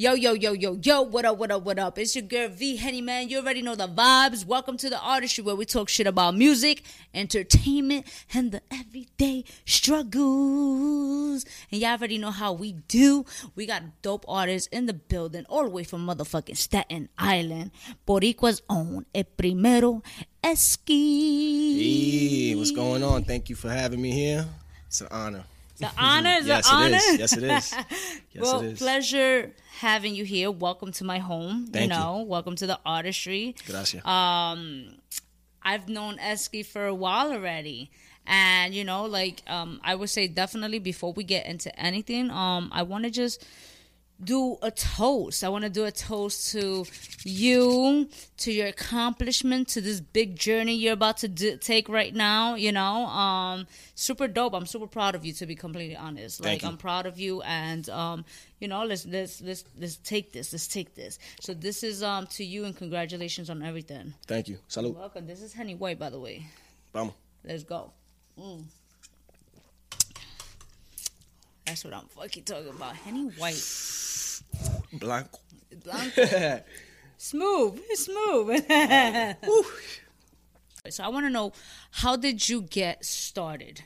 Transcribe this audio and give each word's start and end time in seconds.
Yo, 0.00 0.12
yo, 0.12 0.32
yo, 0.32 0.52
yo, 0.52 0.78
yo, 0.80 1.02
what 1.02 1.24
up, 1.24 1.38
what 1.38 1.50
up, 1.50 1.64
what 1.64 1.76
up? 1.76 1.98
It's 1.98 2.14
your 2.14 2.22
girl 2.22 2.48
V 2.48 2.76
Henny 2.76 3.00
Man. 3.00 3.28
You 3.28 3.38
already 3.38 3.62
know 3.62 3.74
the 3.74 3.88
vibes. 3.88 4.46
Welcome 4.46 4.76
to 4.76 4.88
the 4.88 5.00
artistry 5.00 5.42
where 5.42 5.56
we 5.56 5.64
talk 5.64 5.88
shit 5.88 6.06
about 6.06 6.36
music, 6.36 6.84
entertainment, 7.12 8.06
and 8.32 8.52
the 8.52 8.62
everyday 8.70 9.42
struggles. 9.66 11.44
And 11.72 11.80
y'all 11.80 11.98
already 11.98 12.16
know 12.16 12.30
how 12.30 12.52
we 12.52 12.74
do. 12.86 13.26
We 13.56 13.66
got 13.66 13.82
dope 14.00 14.24
artists 14.28 14.68
in 14.68 14.86
the 14.86 14.94
building, 14.94 15.44
all 15.48 15.64
the 15.64 15.70
way 15.70 15.82
from 15.82 16.06
motherfucking 16.06 16.56
Staten 16.56 17.08
Island. 17.18 17.72
Boricua's 18.06 18.62
own 18.70 19.04
El 19.12 19.24
Primero 19.24 20.04
Eski. 20.44 22.50
Hey, 22.50 22.54
what's 22.54 22.70
going 22.70 23.02
on? 23.02 23.24
Thank 23.24 23.48
you 23.48 23.56
for 23.56 23.68
having 23.68 24.00
me 24.00 24.12
here. 24.12 24.46
It's 24.86 25.00
an 25.00 25.08
honor. 25.10 25.42
The 25.78 25.90
honor 25.96 26.34
is 26.40 26.46
yes, 26.46 26.68
an 26.68 26.74
honor. 26.74 26.96
it 26.96 27.02
is. 27.02 27.18
Yes, 27.18 27.36
it 27.36 27.42
is. 27.44 27.50
Yes, 27.50 27.86
well, 28.34 28.60
it 28.60 28.72
is. 28.72 28.78
pleasure 28.78 29.54
having 29.78 30.14
you 30.14 30.24
here. 30.24 30.50
Welcome 30.50 30.90
to 30.92 31.04
my 31.04 31.18
home. 31.18 31.68
Thank 31.70 31.90
you 31.90 31.96
you. 31.96 32.02
know, 32.02 32.24
welcome 32.26 32.56
to 32.56 32.66
the 32.66 32.80
artistry. 32.84 33.54
Gracias. 33.64 34.04
Um, 34.04 34.96
I've 35.62 35.88
known 35.88 36.18
Eski 36.18 36.64
for 36.64 36.86
a 36.86 36.94
while 36.94 37.32
already. 37.32 37.92
And 38.26 38.74
you 38.74 38.84
know, 38.84 39.04
like 39.04 39.42
um, 39.46 39.80
I 39.84 39.94
would 39.94 40.10
say 40.10 40.26
definitely 40.26 40.80
before 40.80 41.12
we 41.12 41.22
get 41.22 41.46
into 41.46 41.74
anything, 41.80 42.30
um, 42.30 42.70
I 42.72 42.82
want 42.82 43.04
to 43.04 43.10
just 43.10 43.46
do 44.22 44.58
a 44.62 44.70
toast. 44.70 45.44
I 45.44 45.48
want 45.48 45.64
to 45.64 45.70
do 45.70 45.84
a 45.84 45.92
toast 45.92 46.52
to 46.52 46.84
you, 47.24 48.08
to 48.38 48.52
your 48.52 48.66
accomplishment, 48.66 49.68
to 49.68 49.80
this 49.80 50.00
big 50.00 50.36
journey 50.36 50.74
you're 50.74 50.92
about 50.92 51.18
to 51.18 51.28
do, 51.28 51.56
take 51.56 51.88
right 51.88 52.14
now. 52.14 52.54
You 52.54 52.72
know, 52.72 53.06
um, 53.06 53.66
super 53.94 54.28
dope. 54.28 54.54
I'm 54.54 54.66
super 54.66 54.86
proud 54.86 55.14
of 55.14 55.24
you, 55.24 55.32
to 55.34 55.46
be 55.46 55.54
completely 55.54 55.96
honest. 55.96 56.44
Like. 56.44 56.64
I'm 56.64 56.76
proud 56.76 57.06
of 57.06 57.18
you, 57.18 57.42
and 57.42 57.88
um, 57.88 58.24
you 58.60 58.68
know, 58.68 58.84
let's 58.84 59.06
let's 59.06 59.40
let's 59.40 59.64
let's 59.78 59.96
take 59.96 60.32
this. 60.32 60.52
Let's 60.52 60.66
take 60.66 60.94
this. 60.94 61.18
So 61.40 61.54
this 61.54 61.82
is 61.82 62.02
um 62.02 62.26
to 62.28 62.44
you, 62.44 62.64
and 62.64 62.76
congratulations 62.76 63.50
on 63.50 63.62
everything. 63.62 64.14
Thank 64.26 64.48
you. 64.48 64.58
Salud. 64.68 64.94
Welcome. 64.94 65.26
This 65.26 65.42
is 65.42 65.52
Henny 65.52 65.74
White, 65.74 65.98
by 65.98 66.10
the 66.10 66.20
way. 66.20 66.46
Vamos. 66.92 67.14
Let's 67.44 67.64
go. 67.64 67.92
Mm. 68.38 68.64
That's 71.68 71.84
what 71.84 71.92
I'm 71.92 72.06
fucking 72.06 72.44
talking 72.44 72.70
about. 72.70 72.96
Henny 72.96 73.26
White. 73.36 73.62
Blanco. 74.94 75.38
Blanco. 75.84 76.62
smooth. 77.18 77.78
It's 77.90 78.06
smooth. 78.06 78.64
so 80.88 81.04
I 81.04 81.08
want 81.08 81.26
to 81.26 81.30
know 81.30 81.52
how 81.90 82.16
did 82.16 82.48
you 82.48 82.62
get 82.62 83.04
started? 83.04 83.82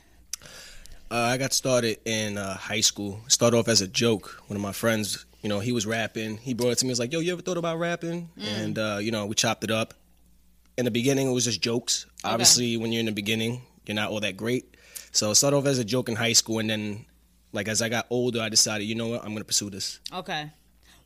Uh, 1.10 1.16
I 1.16 1.38
got 1.38 1.52
started 1.52 1.98
in 2.04 2.38
uh, 2.38 2.56
high 2.56 2.82
school. 2.82 3.18
Started 3.26 3.56
off 3.56 3.66
as 3.66 3.80
a 3.80 3.88
joke. 3.88 4.40
One 4.46 4.56
of 4.56 4.62
my 4.62 4.70
friends, 4.70 5.26
you 5.42 5.48
know, 5.48 5.58
he 5.58 5.72
was 5.72 5.84
rapping. 5.84 6.36
He 6.36 6.54
brought 6.54 6.70
it 6.70 6.78
to 6.78 6.84
me. 6.84 6.90
He 6.90 6.92
was 6.92 7.00
like, 7.00 7.12
"Yo, 7.12 7.18
you 7.18 7.32
ever 7.32 7.42
thought 7.42 7.58
about 7.58 7.80
rapping?" 7.80 8.28
And 8.40 8.78
uh, 8.78 8.98
you 9.00 9.10
know, 9.10 9.26
we 9.26 9.34
chopped 9.34 9.64
it 9.64 9.72
up. 9.72 9.92
In 10.78 10.84
the 10.84 10.92
beginning, 10.92 11.28
it 11.28 11.32
was 11.32 11.46
just 11.46 11.60
jokes. 11.60 12.06
Obviously, 12.22 12.76
when 12.76 12.92
you're 12.92 13.00
in 13.00 13.06
the 13.06 13.12
beginning, 13.12 13.62
you're 13.86 13.96
not 13.96 14.10
all 14.10 14.20
that 14.20 14.36
great. 14.36 14.76
So 15.10 15.32
it 15.32 15.34
started 15.34 15.56
off 15.56 15.66
as 15.66 15.80
a 15.80 15.84
joke 15.84 16.08
in 16.08 16.14
high 16.14 16.32
school, 16.32 16.60
and 16.60 16.70
then, 16.70 17.06
like 17.52 17.68
as 17.68 17.82
I 17.82 17.88
got 17.88 18.06
older, 18.10 18.40
I 18.40 18.48
decided, 18.48 18.84
you 18.84 18.94
know 18.94 19.08
what, 19.08 19.24
I'm 19.24 19.32
gonna 19.32 19.44
pursue 19.44 19.70
this. 19.70 20.00
Okay. 20.12 20.50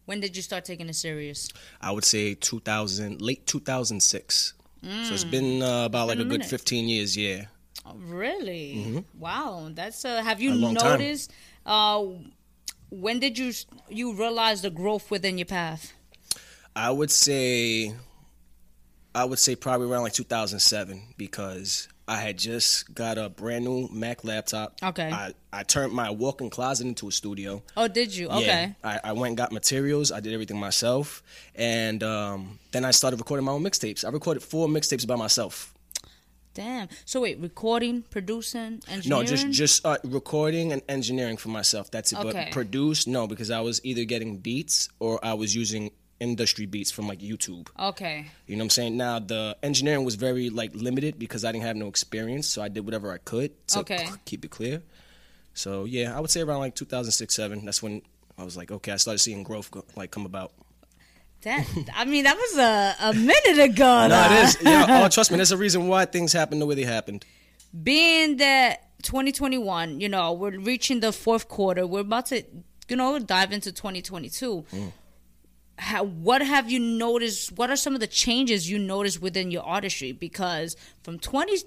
When 0.04 0.20
did 0.20 0.36
you 0.36 0.42
start 0.42 0.64
taking 0.64 0.88
it 0.88 0.94
serious? 0.94 1.48
I 1.80 1.90
would 1.90 2.04
say 2.04 2.34
2000, 2.34 3.20
late 3.20 3.46
2006. 3.46 4.54
So 4.82 5.14
it's 5.14 5.24
been 5.24 5.62
uh, 5.62 5.86
about 5.86 6.06
like 6.06 6.18
been 6.18 6.30
a 6.30 6.34
a 6.34 6.38
good 6.38 6.46
15 6.46 6.88
years, 6.88 7.16
yeah. 7.16 7.46
Oh, 7.84 7.96
really? 7.96 9.04
Wow. 9.18 9.68
That's 9.72 10.04
uh 10.04 10.22
have 10.22 10.40
you 10.40 10.52
Mm-hmm. 10.52 10.76
A 10.76 10.90
noticed 10.90 11.32
uh 11.64 12.04
when 12.90 13.18
did 13.18 13.36
you 13.36 13.52
you 13.88 14.12
realize 14.14 14.62
the 14.62 14.70
growth 14.70 15.10
within 15.10 15.38
your 15.38 15.46
path? 15.46 15.92
I 16.76 16.90
would 16.92 17.10
say, 17.10 17.94
I 19.14 19.24
would 19.24 19.38
say 19.40 19.56
probably 19.56 19.88
around 19.90 20.02
like 20.02 20.12
2007 20.12 21.14
because 21.16 21.88
I 22.08 22.16
had 22.16 22.38
just 22.38 22.94
got 22.94 23.18
a 23.18 23.28
brand 23.28 23.64
new 23.64 23.88
Mac 23.90 24.22
laptop. 24.24 24.78
Okay. 24.82 25.10
I, 25.10 25.32
I 25.52 25.64
turned 25.64 25.92
my 25.92 26.10
walk-in 26.10 26.50
closet 26.50 26.86
into 26.86 27.08
a 27.08 27.12
studio. 27.12 27.62
Oh, 27.76 27.88
did 27.88 28.14
you? 28.14 28.28
Yeah. 28.28 28.36
Okay. 28.36 28.76
I, 28.84 29.00
I 29.04 29.12
went 29.12 29.30
and 29.30 29.36
got 29.36 29.50
materials. 29.50 30.12
I 30.12 30.20
did 30.20 30.32
everything 30.32 30.58
myself, 30.58 31.22
and 31.54 32.02
um, 32.04 32.58
then 32.70 32.84
I 32.84 32.92
started 32.92 33.18
recording 33.18 33.44
my 33.44 33.52
own 33.52 33.64
mixtapes. 33.64 34.04
I 34.04 34.10
recorded 34.10 34.42
four 34.42 34.68
mixtapes 34.68 35.06
by 35.06 35.16
myself. 35.16 35.74
Damn. 36.54 36.88
So 37.04 37.20
wait, 37.20 37.38
recording, 37.38 38.02
producing, 38.02 38.80
engineering? 38.88 39.08
No, 39.08 39.22
just 39.24 39.50
just 39.50 39.84
uh, 39.84 39.98
recording 40.04 40.72
and 40.72 40.82
engineering 40.88 41.36
for 41.36 41.48
myself. 41.48 41.90
That's 41.90 42.12
it. 42.12 42.18
Okay. 42.18 42.44
But 42.44 42.52
produce, 42.52 43.06
no, 43.06 43.26
because 43.26 43.50
I 43.50 43.60
was 43.60 43.84
either 43.84 44.04
getting 44.04 44.38
beats 44.38 44.88
or 44.98 45.22
I 45.22 45.34
was 45.34 45.54
using 45.54 45.90
industry 46.20 46.66
beats 46.66 46.90
from 46.90 47.06
like 47.08 47.20
YouTube. 47.20 47.68
Okay. 47.78 48.26
You 48.46 48.56
know 48.56 48.60
what 48.60 48.64
I'm 48.66 48.70
saying? 48.70 48.96
Now 48.96 49.18
the 49.18 49.56
engineering 49.62 50.04
was 50.04 50.14
very 50.14 50.50
like 50.50 50.74
limited 50.74 51.18
because 51.18 51.44
I 51.44 51.52
didn't 51.52 51.64
have 51.64 51.76
no 51.76 51.88
experience, 51.88 52.46
so 52.46 52.62
I 52.62 52.68
did 52.68 52.84
whatever 52.84 53.12
I 53.12 53.18
could 53.18 53.50
to 53.68 53.80
Okay. 53.80 54.06
keep 54.24 54.44
it 54.44 54.50
clear. 54.50 54.82
So 55.54 55.84
yeah, 55.84 56.16
I 56.16 56.20
would 56.20 56.30
say 56.30 56.40
around 56.40 56.60
like 56.60 56.74
2006, 56.74 57.34
seven. 57.34 57.64
That's 57.64 57.82
when 57.82 58.02
I 58.38 58.44
was 58.44 58.56
like, 58.56 58.70
okay, 58.70 58.92
I 58.92 58.96
started 58.96 59.18
seeing 59.18 59.42
growth 59.42 59.70
go, 59.70 59.84
like 59.96 60.10
come 60.10 60.26
about. 60.26 60.52
That 61.42 61.66
I 61.94 62.04
mean, 62.06 62.24
that 62.24 62.36
was 62.36 62.58
a, 62.58 62.96
a 63.00 63.12
minute 63.14 63.58
ago. 63.72 64.06
No, 64.08 64.26
it 64.30 64.44
is. 64.44 64.58
Yeah, 64.62 64.86
oh, 65.04 65.08
trust 65.08 65.30
me. 65.30 65.36
There's 65.36 65.52
a 65.52 65.56
reason 65.56 65.86
why 65.86 66.04
things 66.06 66.32
happen 66.32 66.58
the 66.58 66.66
way 66.66 66.74
they 66.74 66.84
happened. 66.84 67.24
Being 67.82 68.38
that 68.38 68.82
2021, 69.02 70.00
you 70.00 70.08
know, 70.08 70.32
we're 70.32 70.58
reaching 70.58 71.00
the 71.00 71.12
fourth 71.12 71.48
quarter. 71.48 71.86
We're 71.86 72.00
about 72.00 72.26
to, 72.26 72.42
you 72.88 72.96
know, 72.96 73.18
dive 73.18 73.52
into 73.52 73.70
2022. 73.70 74.64
Mm. 74.72 74.92
How, 75.78 76.04
what 76.04 76.40
have 76.42 76.70
you 76.70 76.78
noticed? 76.80 77.52
What 77.52 77.70
are 77.70 77.76
some 77.76 77.94
of 77.94 78.00
the 78.00 78.06
changes 78.06 78.70
you 78.70 78.78
noticed 78.78 79.20
within 79.20 79.50
your 79.50 79.62
artistry? 79.62 80.12
Because 80.12 80.74
from 81.02 81.18
20, 81.18 81.58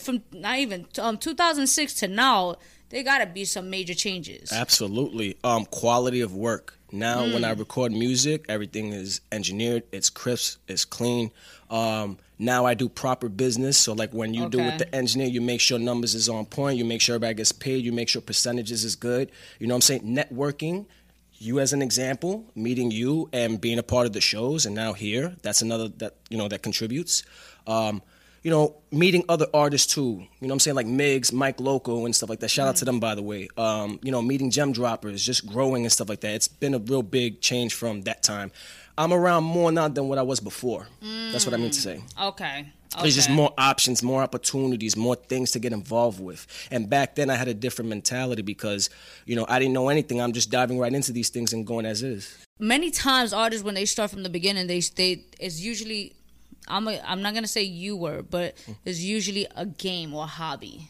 from 0.00 0.22
not 0.32 0.58
even 0.58 0.86
um 0.98 1.16
2006 1.18 1.94
to 1.94 2.08
now, 2.08 2.56
there 2.90 3.02
got 3.02 3.18
to 3.18 3.26
be 3.26 3.44
some 3.44 3.70
major 3.70 3.94
changes. 3.94 4.52
Absolutely. 4.52 5.36
Um, 5.42 5.64
quality 5.64 6.20
of 6.20 6.34
work. 6.34 6.78
Now, 6.92 7.24
when 7.24 7.44
I 7.44 7.54
Mm. 7.54 7.58
record 7.58 7.90
music, 7.92 8.44
everything 8.48 8.92
is 8.92 9.20
engineered. 9.32 9.82
It's 9.90 10.10
crisp. 10.10 10.60
It's 10.68 10.84
clean. 10.84 11.32
Um, 11.70 12.18
now 12.38 12.66
I 12.66 12.74
do 12.74 12.88
proper 12.88 13.28
business. 13.28 13.76
So, 13.78 13.94
like 13.94 14.12
when 14.12 14.32
you 14.32 14.48
do 14.48 14.58
with 14.58 14.78
the 14.78 14.94
engineer, 14.94 15.26
you 15.26 15.40
make 15.40 15.60
sure 15.60 15.78
numbers 15.78 16.14
is 16.14 16.28
on 16.28 16.44
point. 16.46 16.78
You 16.78 16.84
make 16.84 17.00
sure 17.00 17.16
everybody 17.16 17.34
gets 17.34 17.50
paid. 17.50 17.84
You 17.84 17.92
make 17.92 18.08
sure 18.08 18.22
percentages 18.22 18.84
is 18.84 18.94
good. 18.94 19.32
You 19.58 19.66
know 19.66 19.74
what 19.74 19.90
I'm 19.90 20.00
saying? 20.02 20.02
Networking. 20.04 20.86
You 21.38 21.60
as 21.60 21.72
an 21.72 21.82
example, 21.82 22.44
meeting 22.54 22.90
you 22.90 23.28
and 23.32 23.60
being 23.60 23.78
a 23.78 23.82
part 23.82 24.06
of 24.06 24.12
the 24.12 24.20
shows, 24.20 24.66
and 24.66 24.74
now 24.74 24.92
here, 24.92 25.34
that's 25.42 25.62
another 25.62 25.88
that 25.98 26.14
you 26.30 26.38
know 26.38 26.48
that 26.48 26.62
contributes. 26.62 27.22
Um, 27.66 28.02
you 28.42 28.50
know, 28.50 28.76
meeting 28.92 29.24
other 29.28 29.46
artists 29.54 29.94
too. 29.94 30.02
You 30.02 30.16
know 30.18 30.48
what 30.48 30.52
I'm 30.52 30.60
saying? 30.60 30.74
Like 30.74 30.86
Migs, 30.86 31.32
Mike 31.32 31.60
Loco, 31.60 32.04
and 32.04 32.14
stuff 32.14 32.28
like 32.28 32.40
that. 32.40 32.50
Shout 32.50 32.68
out 32.68 32.76
to 32.76 32.84
them, 32.84 33.00
by 33.00 33.14
the 33.14 33.22
way. 33.22 33.48
Um, 33.56 33.98
you 34.02 34.12
know, 34.12 34.20
meeting 34.20 34.50
gem 34.50 34.72
droppers, 34.72 35.24
just 35.24 35.46
growing 35.46 35.84
and 35.84 35.90
stuff 35.90 36.10
like 36.10 36.20
that. 36.20 36.34
It's 36.34 36.46
been 36.48 36.74
a 36.74 36.78
real 36.78 37.02
big 37.02 37.40
change 37.40 37.72
from 37.72 38.02
that 38.02 38.22
time. 38.22 38.52
I'm 38.98 39.12
around 39.14 39.44
more 39.44 39.72
now 39.72 39.88
than 39.88 40.08
what 40.08 40.18
I 40.18 40.22
was 40.22 40.40
before. 40.40 40.86
That's 41.32 41.46
what 41.46 41.54
I 41.54 41.56
mean 41.56 41.70
to 41.70 41.80
say. 41.80 42.02
okay. 42.20 42.73
There's 43.00 43.14
just 43.16 43.30
more 43.30 43.52
options, 43.58 44.02
more 44.02 44.22
opportunities, 44.22 44.96
more 44.96 45.16
things 45.16 45.50
to 45.52 45.58
get 45.58 45.72
involved 45.72 46.20
with. 46.20 46.46
And 46.70 46.88
back 46.88 47.14
then, 47.16 47.30
I 47.30 47.34
had 47.34 47.48
a 47.48 47.54
different 47.54 47.88
mentality 47.88 48.42
because, 48.42 48.90
you 49.26 49.36
know, 49.36 49.46
I 49.48 49.58
didn't 49.58 49.74
know 49.74 49.88
anything. 49.88 50.20
I'm 50.20 50.32
just 50.32 50.50
diving 50.50 50.78
right 50.78 50.92
into 50.92 51.12
these 51.12 51.28
things 51.28 51.52
and 51.52 51.66
going 51.66 51.86
as 51.86 52.02
is. 52.02 52.36
many 52.60 52.90
times 52.90 53.32
artists 53.32 53.64
when 53.64 53.74
they 53.74 53.84
start 53.84 54.10
from 54.10 54.22
the 54.22 54.28
beginning 54.30 54.66
they 54.68 54.80
they 54.94 55.24
it's 55.40 55.60
usually 55.60 56.12
i'm 56.68 56.86
a, 56.86 57.00
i'm 57.04 57.20
not 57.20 57.34
gonna 57.34 57.48
say 57.48 57.62
you 57.62 57.96
were 57.96 58.22
but 58.22 58.54
it's 58.84 59.00
usually 59.00 59.44
a 59.56 59.66
game 59.66 60.14
or 60.14 60.22
a 60.22 60.32
hobby 60.40 60.88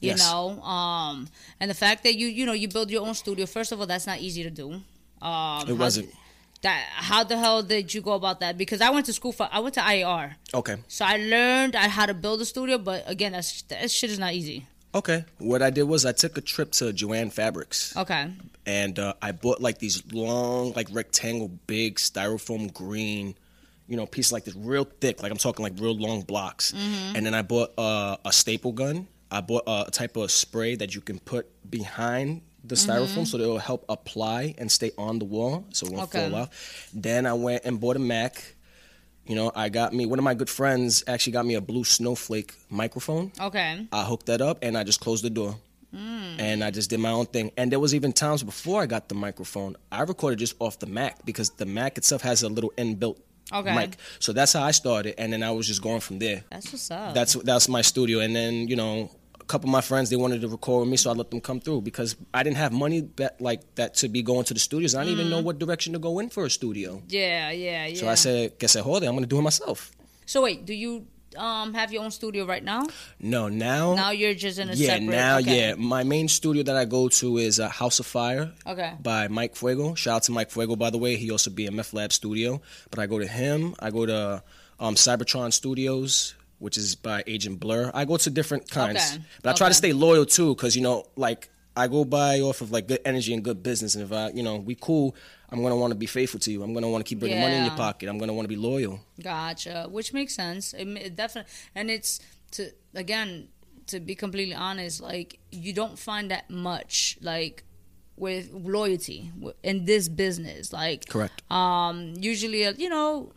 you 0.00 0.08
Yes. 0.10 0.20
know 0.24 0.58
um 0.62 1.28
and 1.60 1.70
the 1.70 1.74
fact 1.74 2.02
that 2.04 2.14
you 2.20 2.26
you 2.38 2.46
know 2.46 2.54
you 2.62 2.66
build 2.66 2.90
your 2.90 3.06
own 3.06 3.12
studio 3.14 3.44
first 3.44 3.72
of 3.72 3.78
all 3.78 3.86
that's 3.86 4.06
not 4.06 4.20
easy 4.20 4.42
to 4.42 4.50
do 4.50 4.68
um 5.20 5.68
It 5.68 5.76
wasn't. 5.84 6.08
That 6.62 6.84
how 6.94 7.24
the 7.24 7.36
hell 7.38 7.62
did 7.62 7.92
you 7.92 8.00
go 8.00 8.12
about 8.12 8.38
that 8.40 8.56
because 8.56 8.80
i 8.80 8.88
went 8.90 9.06
to 9.06 9.12
school 9.12 9.32
for 9.32 9.48
i 9.50 9.58
went 9.58 9.74
to 9.74 9.80
IAR 9.80 10.34
Okay. 10.54 10.76
so 10.88 11.04
i 11.04 11.16
learned 11.16 11.74
I 11.76 11.88
how 11.88 12.06
to 12.06 12.14
build 12.14 12.40
a 12.40 12.44
studio 12.44 12.78
but 12.78 13.02
again 13.06 13.32
that's 13.32 13.62
that 13.62 13.90
shit 13.90 14.10
is 14.10 14.18
not 14.18 14.32
easy 14.34 14.66
Okay. 14.94 15.24
What 15.38 15.62
I 15.62 15.70
did 15.70 15.84
was 15.84 16.04
I 16.04 16.12
took 16.12 16.36
a 16.36 16.42
trip 16.42 16.72
to 16.72 16.92
Jo-Ann 16.92 17.30
Fabrics. 17.30 17.96
okay 17.96 18.30
and 18.66 18.98
uh, 18.98 19.14
I 19.22 19.32
bought 19.32 19.60
like 19.60 19.78
these 19.78 20.02
long, 20.12 20.72
like 20.74 20.86
rectangle, 20.92 21.48
big 21.66 21.96
styrofoam 21.96 22.72
green, 22.72 23.34
you 23.88 23.96
know, 23.96 24.04
pieces 24.06 24.32
like 24.32 24.44
this, 24.44 24.54
real 24.54 24.84
thick, 24.84 25.22
like 25.22 25.32
I'm 25.32 25.38
talking 25.38 25.62
like 25.64 25.72
real 25.80 25.96
long 25.96 26.20
blocks. 26.22 26.72
And 27.16 27.24
then 27.26 27.34
I 27.34 27.40
bought 27.42 27.70
uh, 27.78 28.18
a 28.24 28.32
staple 28.32 28.72
gun. 28.72 29.08
I 29.30 29.40
bought 29.40 29.64
uh, 29.66 29.84
a 29.88 29.90
type 29.90 30.16
of 30.16 30.30
spray 30.30 30.76
that 30.76 30.94
you 30.94 31.00
can 31.00 31.18
put 31.18 31.48
behind 31.68 32.42
the 32.64 32.74
styrofoam 32.76 33.08
mm-hmm. 33.08 33.24
so 33.24 33.38
that 33.38 33.44
it 33.44 33.48
will 33.48 33.58
help 33.58 33.84
apply 33.88 34.54
and 34.58 34.70
stay 34.70 34.90
on 34.96 35.18
the 35.18 35.24
wall 35.24 35.64
so 35.72 35.86
it 35.86 35.92
won't 35.92 36.04
Okay. 36.14 36.28
fall 36.30 36.40
off. 36.40 36.88
Then 36.94 37.26
I 37.26 37.32
went 37.34 37.64
and 37.64 37.80
bought 37.80 37.96
a 37.96 37.98
Mac. 37.98 38.54
You 39.26 39.34
know, 39.36 39.52
I 39.54 39.68
got 39.68 39.92
me 39.92 40.06
one 40.06 40.18
of 40.18 40.24
my 40.24 40.34
good 40.34 40.50
friends 40.50 41.04
actually 41.06 41.32
got 41.32 41.46
me 41.46 41.54
a 41.54 41.60
blue 41.60 41.84
snowflake 41.84 42.54
microphone. 42.70 43.32
okay 43.40 43.86
I 43.92 44.04
hooked 44.04 44.26
that 44.26 44.40
up 44.40 44.58
and 44.62 44.76
I 44.76 44.84
just 44.84 45.00
closed 45.00 45.24
the 45.24 45.30
door. 45.30 45.56
Mm. 45.94 46.40
and 46.40 46.64
I 46.64 46.70
just 46.70 46.88
did 46.88 47.00
my 47.00 47.10
own 47.10 47.26
thing. 47.26 47.52
And 47.58 47.70
there 47.70 47.78
was 47.78 47.94
even 47.94 48.12
times 48.14 48.42
before 48.42 48.80
I 48.82 48.86
got 48.86 49.10
the 49.10 49.14
microphone, 49.14 49.76
I 49.90 50.00
recorded 50.02 50.38
just 50.38 50.54
off 50.58 50.78
the 50.78 50.86
Mac 50.86 51.22
because 51.26 51.50
the 51.50 51.66
Mac 51.66 51.98
itself 51.98 52.22
has 52.22 52.42
a 52.42 52.48
little 52.48 52.72
inbuilt 52.78 53.18
Okay. 53.52 53.74
mic. 53.74 53.98
So 54.18 54.32
that's 54.32 54.54
how 54.54 54.62
I 54.62 54.70
started, 54.70 55.20
and 55.20 55.30
then 55.32 55.42
I 55.42 55.50
was 55.50 55.66
just 55.66 55.82
going 55.82 56.00
from 56.00 56.18
there. 56.18 56.44
That's 56.50 56.72
what's 56.72 56.90
up. 56.90 57.12
That's 57.12 57.34
that's 57.34 57.68
my 57.68 57.82
studio, 57.82 58.20
and 58.20 58.34
then 58.34 58.68
you 58.68 58.76
know. 58.76 59.10
A 59.42 59.44
couple 59.52 59.68
of 59.68 59.72
my 59.72 59.80
friends 59.80 60.08
they 60.08 60.16
wanted 60.16 60.40
to 60.40 60.48
record 60.48 60.80
with 60.80 60.88
me, 60.88 60.96
so 60.96 61.10
I 61.10 61.14
let 61.14 61.30
them 61.30 61.40
come 61.40 61.60
through 61.60 61.82
because 61.82 62.16
I 62.32 62.42
didn't 62.42 62.56
have 62.58 62.72
money 62.72 63.00
that 63.16 63.40
like 63.40 63.74
that 63.74 63.94
to 63.96 64.08
be 64.08 64.22
going 64.22 64.44
to 64.44 64.54
the 64.54 64.60
studios. 64.60 64.94
I 64.94 65.04
didn't 65.04 65.18
even 65.18 65.30
know 65.30 65.40
what 65.42 65.58
direction 65.58 65.92
to 65.94 65.98
go 65.98 66.18
in 66.20 66.30
for 66.30 66.44
a 66.46 66.50
studio. 66.50 67.02
yeah, 67.08 67.50
yeah, 67.50 67.86
yeah. 67.86 67.98
So 68.00 68.08
I 68.08 68.14
said, 68.14 68.58
"Guess 68.58 68.76
I 68.76 68.80
hold 68.80 69.02
it. 69.02 69.06
I'm 69.08 69.14
gonna 69.14 69.26
do 69.26 69.38
it 69.38 69.42
myself." 69.42 69.90
So 70.26 70.42
wait, 70.42 70.64
do 70.64 70.72
you 70.72 71.06
um 71.36 71.72
have 71.74 71.92
your 71.92 72.02
own 72.04 72.10
studio 72.10 72.44
right 72.46 72.62
now? 72.62 72.86
No, 73.18 73.48
now, 73.48 73.94
Now 73.94 74.10
you're 74.10 74.34
just 74.34 74.58
in 74.58 74.68
a 74.70 74.74
yeah, 74.74 74.86
separate. 74.88 75.10
now, 75.10 75.38
okay. 75.38 75.68
yeah. 75.70 75.74
My 75.74 76.04
main 76.04 76.28
studio 76.28 76.62
that 76.62 76.76
I 76.76 76.84
go 76.84 77.08
to 77.08 77.38
is 77.38 77.58
uh, 77.58 77.68
House 77.68 77.98
of 78.00 78.06
Fire. 78.06 78.52
Okay. 78.66 78.92
By 79.02 79.28
Mike 79.28 79.56
Fuego. 79.56 79.94
Shout 79.94 80.16
out 80.16 80.22
to 80.24 80.32
Mike 80.32 80.50
Fuego, 80.50 80.76
by 80.76 80.90
the 80.90 80.98
way. 80.98 81.16
He 81.16 81.30
also 81.30 81.50
be 81.50 81.66
in 81.66 81.74
Meth 81.74 81.92
Lab 81.94 82.12
Studio. 82.12 82.60
But 82.90 82.98
I 83.00 83.06
go 83.06 83.18
to 83.18 83.26
him. 83.26 83.74
I 83.80 83.90
go 83.90 84.04
to 84.06 84.42
um, 84.78 84.94
Cybertron 84.94 85.52
Studios, 85.52 86.34
which 86.62 86.78
is 86.78 86.94
by 86.94 87.24
Agent 87.26 87.58
Blur. 87.60 87.90
I 87.92 88.04
go 88.04 88.16
to 88.16 88.30
different 88.30 88.70
kinds. 88.70 89.14
Okay. 89.14 89.24
But 89.42 89.50
I 89.50 89.52
try 89.54 89.68
to 89.68 89.74
stay 89.74 89.92
loyal 89.92 90.24
too, 90.24 90.54
because 90.54 90.76
you 90.76 90.82
know, 90.82 91.04
like 91.16 91.48
I 91.76 91.88
go 91.88 92.04
by 92.04 92.40
off 92.40 92.60
of 92.60 92.70
like 92.70 92.86
good 92.86 93.00
energy 93.04 93.34
and 93.34 93.42
good 93.42 93.62
business. 93.62 93.94
And 93.94 94.04
if 94.04 94.12
I, 94.12 94.30
you 94.30 94.42
know, 94.42 94.56
we 94.56 94.76
cool, 94.76 95.14
I'm 95.50 95.62
gonna 95.62 95.76
want 95.76 95.90
to 95.90 95.96
be 95.96 96.06
faithful 96.06 96.40
to 96.40 96.52
you. 96.52 96.62
I'm 96.62 96.72
gonna 96.72 96.88
want 96.88 97.04
to 97.04 97.08
keep 97.08 97.18
bringing 97.18 97.40
money 97.40 97.56
in 97.56 97.64
your 97.64 97.74
pocket. 97.74 98.08
I'm 98.08 98.18
gonna 98.18 98.32
want 98.32 98.44
to 98.44 98.48
be 98.48 98.56
loyal. 98.56 99.00
Gotcha, 99.20 99.88
which 99.90 100.12
makes 100.12 100.34
sense. 100.34 100.72
It, 100.72 100.86
it 100.88 101.16
definitely, 101.16 101.52
and 101.74 101.90
it's 101.90 102.20
to 102.52 102.70
again 102.94 103.48
to 103.88 103.98
be 103.98 104.14
completely 104.14 104.54
honest, 104.54 105.00
like 105.00 105.40
you 105.50 105.72
don't 105.72 105.98
find 105.98 106.30
that 106.30 106.48
much 106.48 107.18
like 107.20 107.64
with 108.16 108.52
loyalty 108.52 109.32
in 109.62 109.84
this 109.84 110.08
business. 110.08 110.72
Like, 110.72 111.08
Correct. 111.08 111.42
um, 111.50 112.14
usually, 112.16 112.66
uh, 112.66 112.74
you 112.76 112.88
know, 112.88 113.32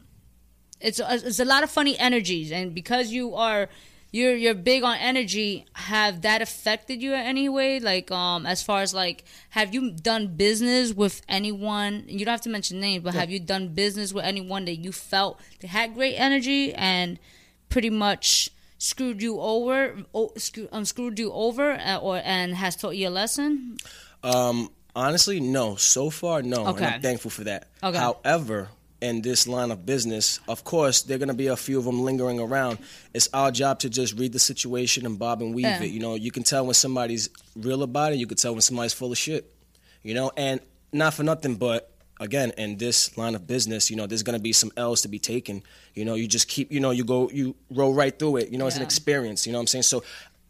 it's 0.85 0.99
a, 0.99 1.27
it's 1.27 1.39
a 1.39 1.45
lot 1.45 1.63
of 1.63 1.69
funny 1.69 1.97
energies, 1.97 2.51
and 2.51 2.73
because 2.73 3.11
you 3.11 3.35
are. 3.35 3.67
You're, 4.11 4.35
you're 4.35 4.53
big 4.53 4.83
on 4.83 4.95
energy. 4.95 5.65
Have 5.73 6.21
that 6.21 6.41
affected 6.41 7.01
you 7.01 7.11
in 7.13 7.19
any 7.19 7.49
way? 7.49 7.81
Like, 7.81 8.09
um, 8.11 8.45
as 8.45 8.63
far 8.63 8.79
as 8.81 8.93
like, 8.93 9.25
have 9.49 9.73
you 9.73 9.91
done 9.91 10.37
business 10.37 10.93
with 10.93 11.21
anyone? 11.27 12.05
You 12.07 12.23
don't 12.23 12.31
have 12.31 12.47
to 12.47 12.49
mention 12.49 12.79
names, 12.79 13.03
but 13.03 13.13
have 13.13 13.29
you 13.29 13.41
done 13.41 13.73
business 13.73 14.13
with 14.13 14.23
anyone 14.23 14.63
that 14.65 14.77
you 14.77 14.93
felt 14.93 15.41
they 15.59 15.67
had 15.67 15.95
great 15.95 16.15
energy 16.15 16.73
and 16.73 17.19
pretty 17.67 17.89
much 17.89 18.49
screwed 18.77 19.21
you 19.21 19.41
over, 19.41 19.97
oh, 20.13 20.31
screw, 20.37 20.69
um, 20.71 20.85
screwed 20.85 21.19
you 21.19 21.33
over, 21.33 21.73
uh, 21.73 21.97
or 21.97 22.21
and 22.23 22.55
has 22.55 22.77
taught 22.77 22.95
you 22.95 23.09
a 23.09 23.09
lesson? 23.09 23.75
Um, 24.23 24.69
honestly, 24.95 25.41
no. 25.41 25.75
So 25.75 26.09
far, 26.09 26.41
no. 26.41 26.67
Okay. 26.67 26.85
And 26.85 26.95
I'm 26.95 27.01
thankful 27.01 27.31
for 27.31 27.43
that. 27.45 27.67
Okay. 27.83 27.97
However, 27.97 28.69
in 29.01 29.21
this 29.21 29.47
line 29.47 29.71
of 29.71 29.85
business, 29.85 30.39
of 30.47 30.63
course, 30.63 31.01
there 31.03 31.15
are 31.15 31.19
going 31.19 31.27
to 31.29 31.33
be 31.35 31.47
a 31.47 31.55
few 31.57 31.77
of 31.77 31.85
them 31.85 32.01
lingering 32.03 32.39
around. 32.39 32.79
It's 33.13 33.27
our 33.33 33.51
job 33.51 33.79
to 33.79 33.89
just 33.89 34.17
read 34.17 34.31
the 34.33 34.39
situation 34.39 35.05
and 35.05 35.19
bob 35.19 35.41
and 35.41 35.53
weave 35.53 35.65
Yeah. 35.65 35.83
it. 35.83 35.91
You 35.91 35.99
know, 35.99 36.15
you 36.15 36.31
can 36.31 36.43
tell 36.43 36.65
when 36.65 36.73
somebody's 36.73 37.29
real 37.55 37.83
about 37.83 38.13
it. 38.13 38.17
You 38.19 38.27
can 38.27 38.37
tell 38.37 38.53
when 38.53 38.61
somebody's 38.61 38.93
full 38.93 39.11
of 39.11 39.17
shit. 39.17 39.53
You 40.01 40.13
know, 40.13 40.31
and 40.37 40.59
not 40.93 41.13
for 41.13 41.23
nothing, 41.23 41.55
but 41.55 41.91
again, 42.19 42.51
in 42.57 42.77
this 42.77 43.17
line 43.17 43.35
of 43.35 43.45
business, 43.45 43.89
you 43.91 43.97
know, 43.97 44.07
there's 44.07 44.23
going 44.23 44.37
to 44.37 44.41
be 44.43 44.53
some 44.53 44.71
L's 44.77 45.01
to 45.01 45.07
be 45.09 45.19
taken. 45.19 45.61
You 45.93 46.05
know, 46.05 46.15
you 46.15 46.27
just 46.27 46.47
keep, 46.47 46.71
you 46.71 46.79
know, 46.79 46.91
you 46.91 47.03
go, 47.03 47.29
you 47.31 47.55
roll 47.69 47.93
right 47.93 48.17
through 48.17 48.37
it. 48.37 48.49
You 48.49 48.57
know, 48.57 48.67
it's 48.67 48.77
an 48.77 48.83
experience. 48.83 49.45
You 49.45 49.51
know 49.51 49.57
what 49.59 49.63
I'm 49.63 49.67
saying? 49.67 49.83
So, 49.83 50.03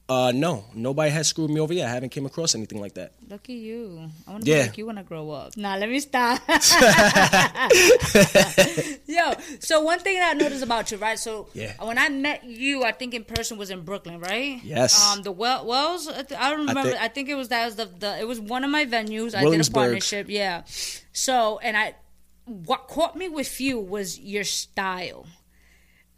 uh, 0.08 0.32
no, 0.36 0.66
nobody 0.76 1.10
has 1.12 1.28
screwed 1.28 1.50
me 1.50 1.60
over 1.60 1.74
yet. 1.74 1.88
I 1.88 1.92
haven't 1.92 2.10
came 2.10 2.28
across 2.28 2.54
anything 2.54 2.80
like 2.80 2.94
that. 2.94 3.14
Look 3.28 3.50
at 3.50 3.56
you. 3.56 4.12
I 4.28 4.32
want 4.32 4.46
to 4.46 4.52
Yeah. 4.52 4.62
be 4.64 4.68
like 4.70 4.78
you 4.78 4.86
when 4.86 4.98
I 5.00 5.04
grow 5.04 5.32
up. 5.32 5.58
Nah, 5.58 5.76
let 5.78 5.90
me 5.90 6.00
stop. 6.00 6.42
Yo, 9.08 9.34
so 9.60 9.82
one 9.82 10.00
thing 10.00 10.20
that 10.20 10.36
I 10.36 10.38
noticed 10.38 10.64
about 10.64 10.92
you, 10.92 10.98
right? 10.98 11.18
So 11.18 11.48
Yeah. 11.54 11.74
when 11.84 11.98
I 11.98 12.10
met 12.10 12.44
you, 12.44 12.84
I 12.84 12.92
think 12.92 13.16
in 13.16 13.24
person 13.24 13.58
was 13.58 13.72
in 13.72 13.82
Brooklyn, 13.82 14.20
right? 14.20 14.60
Yes. 14.64 15.12
Um, 15.12 15.24
the 15.24 15.32
well, 15.32 15.66
Wells. 15.66 16.08
I 16.08 16.22
don't 16.24 16.60
remember. 16.68 16.82
I 16.82 16.84
think- 17.10 17.14
think, 17.16 17.30
it 17.30 17.36
was 17.36 17.48
that 17.50 17.66
was 17.66 17.76
the, 17.78 17.86
the 17.86 18.20
it 18.20 18.28
was 18.28 18.40
one 18.40 18.64
of 18.64 18.70
my 18.70 18.86
venues. 18.86 19.34
I 19.34 19.44
did 19.44 19.68
a 19.68 19.72
partnership. 19.72 20.28
Yeah. 20.30 20.64
So 21.14 21.58
and 21.60 21.76
I, 21.76 21.96
what 22.46 22.88
caught 22.88 23.16
me 23.16 23.28
with 23.30 23.60
you 23.60 23.80
was 23.80 24.20
your 24.20 24.44
style. 24.44 25.26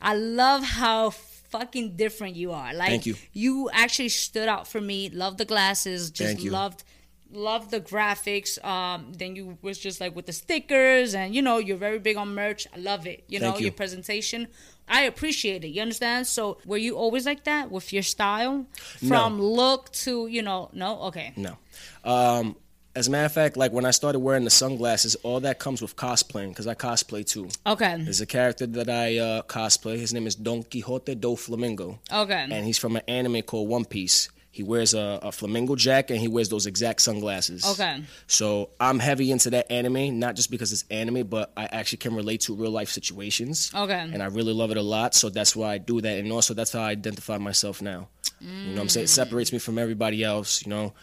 I 0.02 0.14
love 0.14 0.64
how 0.64 1.12
fucking 1.50 1.96
different 1.96 2.36
you 2.36 2.52
are. 2.52 2.74
Like 2.74 2.90
Thank 2.90 3.06
you. 3.06 3.16
You 3.34 3.70
actually 3.72 4.10
stood 4.10 4.48
out 4.48 4.68
for 4.68 4.82
me. 4.82 5.10
Love 5.10 5.38
the 5.38 5.46
glasses. 5.46 6.12
Just 6.12 6.34
Thank 6.34 6.44
you. 6.44 6.52
loved 6.52 6.84
loved 7.32 7.72
the 7.72 7.82
graphics. 7.82 8.64
Um, 8.64 9.12
then 9.14 9.36
you 9.36 9.58
was 9.62 9.78
just 9.78 10.00
like 10.00 10.16
with 10.16 10.26
the 10.26 10.34
stickers 10.34 11.14
and 11.14 11.36
you 11.36 11.42
know 11.42 11.58
you're 11.58 11.78
very 11.78 12.00
big 12.00 12.18
on 12.18 12.34
merch. 12.36 12.68
I 12.74 12.78
love 12.80 13.08
it. 13.08 13.24
You 13.28 13.40
know 13.40 13.58
you. 13.58 13.66
your 13.66 13.74
presentation. 13.74 14.48
I 14.88 15.02
appreciate 15.04 15.64
it. 15.66 15.70
You 15.70 15.82
understand? 15.82 16.28
So 16.28 16.60
were 16.66 16.78
you 16.78 16.96
always 16.96 17.26
like 17.26 17.44
that 17.44 17.70
with 17.72 17.92
your 17.92 18.04
style, 18.04 18.66
from 19.08 19.42
look 19.42 19.92
to 20.04 20.28
you 20.28 20.42
know? 20.42 20.70
No, 20.74 21.02
okay. 21.04 21.34
No. 21.36 21.58
Um, 22.04 22.56
as 22.98 23.08
a 23.08 23.12
matter 23.12 23.26
of 23.26 23.32
fact, 23.32 23.58
like 23.58 23.72
when 23.72 23.86
I 23.86 23.92
started 23.92 24.20
wearing 24.20 24.44
the 24.44 24.50
sunglasses, 24.50 25.16
all 25.24 25.40
that 25.42 25.60
comes 25.60 25.82
with 25.82 25.96
cosplaying 25.96 26.50
because 26.50 26.68
I 26.68 26.76
cosplay 26.76 27.26
too. 27.26 27.50
Okay. 27.66 27.96
There's 28.02 28.22
a 28.22 28.26
character 28.26 28.66
that 28.66 28.90
I 28.90 29.18
uh, 29.18 29.42
cosplay. 29.44 29.98
His 29.98 30.14
name 30.14 30.26
is 30.28 30.36
Donquixote 30.36 31.16
Doflamingo, 31.20 32.00
Okay. 32.12 32.48
and 32.52 32.66
he's 32.66 32.78
from 32.78 32.96
an 32.96 33.04
anime 33.08 33.42
called 33.44 33.70
One 33.70 33.86
Piece. 33.86 34.30
He 34.50 34.64
wears 34.64 34.96
a, 34.96 35.20
a 35.22 35.32
flamingo 35.32 35.76
jacket 35.76 36.14
and 36.14 36.22
he 36.22 36.28
wears 36.28 36.50
those 36.50 36.66
exact 36.66 37.02
sunglasses. 37.02 37.64
Okay. 37.74 38.02
So 38.26 38.72
I'm 38.80 38.98
heavy 38.98 39.32
into 39.32 39.52
that 39.52 39.72
anime, 39.72 40.18
not 40.18 40.36
just 40.36 40.50
because 40.50 40.74
it's 40.74 40.84
anime, 40.90 41.28
but 41.28 41.54
I 41.56 41.66
actually 41.66 42.00
can 42.00 42.16
relate 42.16 42.42
to 42.42 42.56
real 42.56 42.72
life 42.72 42.90
situations. 42.90 43.72
Okay. 43.76 43.94
And 44.12 44.24
I 44.24 44.26
really 44.26 44.54
love 44.54 44.72
it 44.72 44.78
a 44.78 44.82
lot. 44.82 45.14
So 45.14 45.30
that's 45.30 45.56
why 45.56 45.74
I 45.74 45.78
do 45.78 46.02
that. 46.02 46.18
And 46.18 46.32
also, 46.32 46.56
that's 46.56 46.72
how 46.74 46.82
I 46.82 46.90
identify 46.90 47.38
myself 47.38 47.84
now. 47.84 48.08
You 48.42 48.48
know 48.50 48.72
what 48.74 48.82
I'm 48.82 48.90
saying? 48.90 49.04
It 49.04 49.10
separates 49.10 49.54
me 49.54 49.60
from 49.60 49.78
everybody 49.78 50.24
else. 50.24 50.66
You 50.66 50.72
know, 50.72 50.94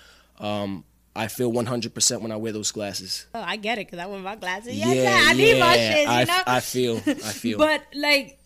um, 0.41 0.83
I 1.17 1.29
feel 1.29 1.53
100% 1.53 2.21
when 2.23 2.33
I 2.33 2.37
wear 2.37 2.53
those 2.53 2.73
glasses. 2.73 3.27
Oh, 3.35 3.41
I 3.41 3.57
get 3.57 3.79
it 3.79 3.87
because 3.87 4.01
I 4.01 4.07
wear 4.07 4.19
my 4.21 4.35
glasses. 4.37 4.75
Yes, 4.77 4.97
yeah, 4.97 5.31
I 5.31 5.33
need 5.35 5.61
my 5.61 5.77
shit. 5.77 6.03
You 6.09 6.13
I, 6.13 6.25
know. 6.25 6.43
I 6.47 6.61
feel, 6.61 6.97
I 6.97 7.13
feel. 7.43 7.59
But 7.59 7.83
like, 7.95 8.39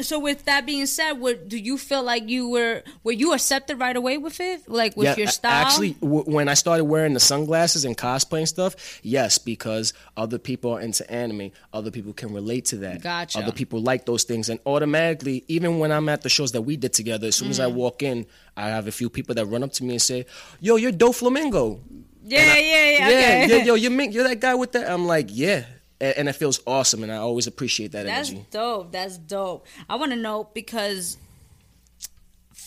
so 0.00 0.18
with 0.18 0.44
that 0.46 0.66
being 0.66 0.86
said, 0.86 1.12
what 1.12 1.48
do 1.48 1.56
you 1.56 1.78
feel 1.78 2.02
like 2.02 2.28
you 2.28 2.48
were 2.48 2.82
were 3.04 3.12
you 3.12 3.32
accepted 3.32 3.78
right 3.78 3.96
away 3.96 4.18
with 4.18 4.40
it, 4.40 4.68
like 4.68 4.96
with 4.96 5.16
your 5.16 5.28
a- 5.28 5.30
style? 5.30 5.66
Actually, 5.66 5.92
w- 5.94 6.24
when 6.24 6.48
I 6.48 6.54
started 6.54 6.84
wearing 6.84 7.14
the 7.14 7.20
sunglasses 7.20 7.84
and 7.84 7.96
cosplaying 7.96 8.48
stuff, 8.48 8.74
yes, 9.04 9.38
because 9.38 9.92
other 10.16 10.38
people 10.38 10.72
are 10.72 10.80
into 10.80 11.08
anime. 11.08 11.52
Other 11.72 11.92
people 11.92 12.12
can 12.12 12.32
relate 12.32 12.64
to 12.66 12.76
that. 12.78 13.02
Gotcha. 13.02 13.38
Other 13.38 13.52
people 13.52 13.80
like 13.82 14.04
those 14.04 14.24
things, 14.24 14.48
and 14.48 14.58
automatically, 14.66 15.44
even 15.46 15.78
when 15.78 15.92
I'm 15.92 16.08
at 16.08 16.22
the 16.22 16.28
shows 16.28 16.50
that 16.52 16.62
we 16.62 16.76
did 16.76 16.92
together, 16.92 17.28
as 17.28 17.36
soon 17.36 17.50
as 17.50 17.60
I 17.60 17.66
Mm. 17.66 17.74
walk 17.74 18.02
in, 18.02 18.26
I 18.56 18.68
have 18.70 18.88
a 18.88 18.92
few 18.92 19.08
people 19.08 19.36
that 19.36 19.46
run 19.46 19.62
up 19.62 19.72
to 19.74 19.84
me 19.84 19.90
and 19.94 20.02
say, 20.02 20.26
"Yo, 20.60 20.74
you're 20.76 20.92
Doflamingo." 20.92 21.80
Yeah, 22.24 22.56
yeah, 22.56 22.58
yeah, 22.58 22.90
Yeah, 22.98 23.06
okay. 23.44 23.46
yeah, 23.58 23.64
yo, 23.64 23.74
you're 23.74 23.90
Mink, 23.90 24.14
you're 24.14 24.24
that 24.28 24.40
guy 24.40 24.54
with 24.54 24.72
that. 24.72 24.90
I'm 24.90 25.06
like, 25.06 25.28
yeah, 25.30 25.64
and, 26.00 26.14
and 26.18 26.28
it 26.28 26.34
feels 26.34 26.60
awesome, 26.66 27.02
and 27.02 27.12
I 27.12 27.16
always 27.16 27.46
appreciate 27.46 27.92
that 27.92 28.06
energy. 28.06 28.14
That's 28.16 28.30
energy. 28.30 28.46
dope. 28.50 28.92
That's 28.92 29.18
dope. 29.18 29.66
I 29.88 29.96
want 29.96 30.12
to 30.12 30.16
know 30.16 30.48
because 30.54 31.16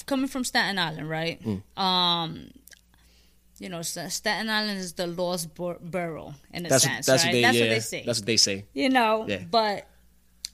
coming 0.05 0.27
from 0.27 0.43
Staten 0.43 0.77
Island, 0.79 1.09
right? 1.09 1.41
Mm. 1.43 1.81
Um, 1.81 2.51
you 3.59 3.69
know, 3.69 3.81
Staten 3.81 4.49
Island 4.49 4.77
is 4.79 4.93
the 4.93 5.07
lost 5.07 5.55
bor- 5.55 5.79
borough 5.81 6.35
in 6.53 6.65
a 6.65 6.69
That's 6.69 6.83
sense, 6.83 7.05
that's 7.07 7.23
right? 7.23 7.29
what 7.29 7.33
they 7.33 7.41
that's 7.41 7.57
yeah, 7.57 7.63
what 7.63 7.69
they 7.69 7.79
say. 7.79 8.03
That's 8.05 8.19
what 8.19 8.25
they 8.27 8.37
say. 8.37 8.65
you 8.73 8.89
know 8.89 9.25
Yeah. 9.27 9.41
but 9.49 9.87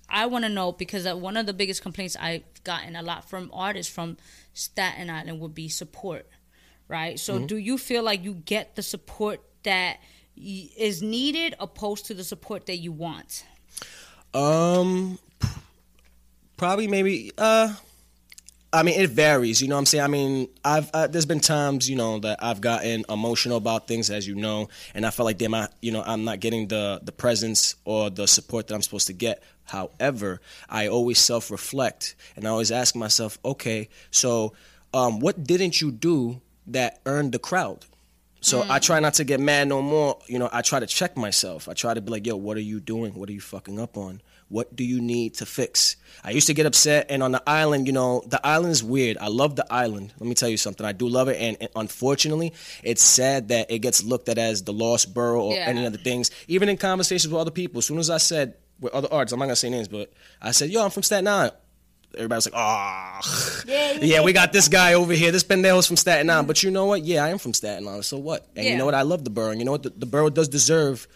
i 0.10 0.25
want 0.27 0.43
to 0.45 0.50
know 0.50 0.72
because 0.72 1.05
one 1.15 1.38
of 1.38 1.45
the 1.45 1.53
biggest 1.53 1.81
complaints 1.81 2.15
i've 2.19 2.43
gotten 2.63 2.95
a 2.95 3.01
lot 3.01 3.27
from 3.29 3.50
artists 3.53 3.91
from 3.91 4.15
staten 4.53 5.10
island 5.10 5.39
would 5.39 5.55
be 5.55 5.67
support 5.69 6.27
right 6.88 7.20
so 7.20 7.38
Mm-hmm. 7.38 7.46
do 7.48 7.58
you 7.58 7.78
feel 7.78 8.04
like 8.04 8.24
you 8.24 8.34
get 8.34 8.75
the 8.75 8.82
support 8.84 9.42
that 9.63 9.98
y- 10.38 10.70
is 10.78 11.02
needed 11.02 11.56
opposed 11.60 12.06
to 12.08 12.13
the 12.13 12.24
support 12.24 12.66
that 12.66 12.78
you 12.78 12.92
want 12.92 13.46
Um, 14.34 15.20
probably 16.58 16.88
maybe. 16.88 17.32
Uh, 17.38 17.74
I 18.72 18.82
mean, 18.82 19.00
it 19.00 19.12
varies. 19.12 19.62
You 19.62 19.68
know 19.68 19.75
what 19.75 19.82
I'm 19.82 19.86
saying? 19.86 20.04
I 20.04 20.08
mean, 20.08 20.48
I've 20.66 20.90
uh, 20.92 21.06
there's 21.06 21.28
been 21.28 21.40
times 21.40 21.88
you 21.88 21.96
know 21.96 22.18
that 22.20 22.44
I've 22.44 22.60
gotten 22.60 23.06
emotional 23.10 23.58
about 23.58 23.88
things, 23.88 24.10
as 24.10 24.28
you 24.28 24.34
know, 24.34 24.70
and 24.96 25.06
I 25.06 25.12
felt 25.12 25.25
like 25.25 25.38
damn, 25.38 25.54
I 25.54 25.68
you 25.82 25.92
know 25.92 26.02
I'm 26.04 26.24
not 26.24 26.40
getting 26.40 26.68
the 26.68 27.00
the 27.04 27.12
presence 27.12 27.75
or 27.86 28.10
the 28.10 28.28
support 28.28 28.68
that 28.68 28.74
I'm 28.75 28.82
supposed 28.82 29.06
to 29.08 29.13
get. 29.13 29.44
However, 29.66 30.42
I 30.68 30.88
always 30.88 31.20
self 31.20 31.52
reflect 31.52 32.16
and 32.36 32.48
I 32.48 32.50
always 32.50 32.72
ask 32.72 32.96
myself, 32.96 33.38
okay, 33.46 33.90
so 34.10 34.54
um, 34.96 35.20
what 35.20 35.44
didn't 35.44 35.80
you 35.80 35.92
do 35.92 36.42
that 36.67 37.00
earned 37.05 37.32
the 37.32 37.39
crowd? 37.39 37.86
So 38.41 38.62
I 38.62 38.79
mm. 38.79 38.82
try 38.82 39.00
not 39.00 39.13
to 39.15 39.24
get 39.24 39.39
mad 39.39 39.70
no 39.70 39.82
more. 39.82 40.20
You 40.27 40.38
know, 40.38 40.50
I 40.51 40.62
try 40.62 40.82
to 40.82 40.86
check 40.86 41.15
myself. 41.15 41.70
I 41.70 41.74
try 41.74 41.93
to 41.93 42.01
be 42.01 42.12
like, 42.12 42.27
yo, 42.27 42.36
what 42.36 42.58
are 42.58 42.62
you 42.62 42.82
doing? 42.82 43.13
What 43.13 43.29
are 43.29 43.32
you 43.32 43.39
fucking 43.39 43.79
up 43.79 43.96
on? 43.96 44.22
What 44.50 44.75
do 44.75 44.84
you 44.84 45.01
need 45.01 45.36
to 45.36 45.46
fix? 45.46 45.96
I 46.24 46.32
used 46.32 46.48
to 46.48 46.53
get 46.53 46.65
upset, 46.65 47.08
and 47.10 47.24
on 47.24 47.32
the 47.32 47.41
island, 47.48 47.88
you 47.88 47.93
know, 47.93 48.22
the 48.27 48.46
island 48.46 48.74
is 48.74 48.84
weird. 48.84 49.17
I 49.17 49.27
love 49.27 49.55
the 49.55 49.65
island. 49.74 50.13
Let 50.20 50.27
me 50.27 50.36
tell 50.36 50.50
you 50.50 50.58
something. 50.58 50.86
I 50.86 50.91
do 50.91 51.08
love 51.08 51.29
it, 51.29 51.38
and, 51.39 51.58
and 51.62 51.70
unfortunately, 51.75 52.53
it's 52.84 53.01
sad 53.01 53.48
that 53.48 53.72
it 53.72 53.79
gets 53.79 54.03
looked 54.03 54.29
at 54.29 54.38
as 54.38 54.62
the 54.63 54.74
lost 54.74 55.13
borough 55.13 55.46
or 55.46 55.53
Yeah. 55.55 55.65
any 55.67 55.86
other 55.86 55.98
things. 55.98 56.29
Even 56.48 56.70
in 56.70 56.77
conversations 56.77 57.32
with 57.32 57.39
other 57.39 57.50
people, 57.50 57.79
as 57.79 57.86
soon 57.86 57.98
as 57.98 58.10
I 58.10 58.17
said 58.17 58.55
with 58.79 58.93
other 58.93 59.08
artists, 59.10 59.32
I'm 59.34 59.39
not 59.39 59.46
gonna 59.46 59.55
say 59.55 59.70
names, 59.70 59.88
but 59.88 60.12
I 60.41 60.51
said, 60.51 60.70
yo, 60.70 60.84
I'm 60.84 60.91
from 60.91 61.03
Staten 61.03 61.27
Island. 61.27 61.53
Everybody's 62.15 62.46
like, 62.46 62.53
oh, 62.55 63.63
Yeah, 63.65 63.93
yeah, 64.01 64.22
we 64.22 64.34
got 64.34 64.53
this 64.53 64.67
guy 64.67 64.93
over 64.93 65.13
here. 65.13 65.32
This 65.32 65.43
pendejo's 65.43 65.88
from 65.88 65.98
Staten 65.98 66.29
Island. 66.29 66.48
But 66.48 66.62
you 66.63 66.72
know 66.72 66.86
what? 66.86 67.03
Yeah, 67.03 67.24
I 67.24 67.29
am 67.29 67.38
from 67.38 67.53
Staten 67.53 67.88
Island. 67.88 68.05
So 68.05 68.17
what? 68.17 68.48
And 68.55 68.65
you 68.65 68.77
know 68.77 68.86
what? 68.86 68.93
I 68.93 69.01
love 69.01 69.24
the 69.24 69.29
borough. 69.29 69.51
And 69.51 69.60
you 69.60 69.65
know 69.65 69.72
what? 69.72 69.84
The, 69.84 69.89
the 69.89 70.05
borough 70.05 70.29
does 70.29 70.48
deserve 70.48 71.08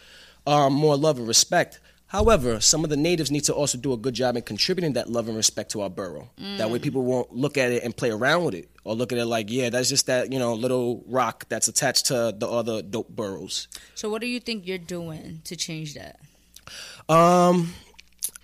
um, 0.46 0.74
more 0.74 0.98
love 0.98 1.18
and 1.20 1.28
respect. 1.28 1.80
However, 2.08 2.62
some 2.62 2.86
of 2.86 2.90
the 2.90 2.96
natives 2.96 3.32
need 3.32 3.44
to 3.46 3.54
also 3.54 3.78
do 3.78 3.92
a 3.92 3.98
good 3.98 4.14
job 4.14 4.38
in 4.38 4.42
contributing 4.44 4.94
that 4.94 5.10
love 5.10 5.28
and 5.28 5.36
respect 5.36 5.72
to 5.72 5.82
our 5.82 5.90
borough. 5.90 6.30
That 6.58 6.70
way, 6.72 6.80
people 6.80 7.04
won't 7.04 7.34
look 7.36 7.58
at 7.58 7.70
it 7.72 7.84
and 7.84 7.96
play 7.96 8.12
around 8.12 8.46
with 8.46 8.56
it, 8.56 8.70
or 8.86 8.96
look 8.96 9.12
at 9.12 9.18
it 9.18 9.26
like, 9.26 9.52
yeah, 9.52 9.70
that's 9.70 9.90
just 9.90 10.06
that 10.06 10.32
you 10.32 10.40
know 10.40 10.54
little 10.54 11.04
rock 11.06 11.46
that's 11.50 11.68
attached 11.68 12.06
to 12.06 12.34
the 12.38 12.48
other 12.48 12.82
dope 12.82 13.10
boroughs. 13.10 13.68
So 13.94 14.10
what 14.10 14.22
do 14.22 14.28
you 14.28 14.40
think 14.40 14.66
you're 14.66 14.78
doing 14.78 15.42
to 15.44 15.58
change 15.58 15.96
that? 15.96 16.18
Um, 17.10 17.74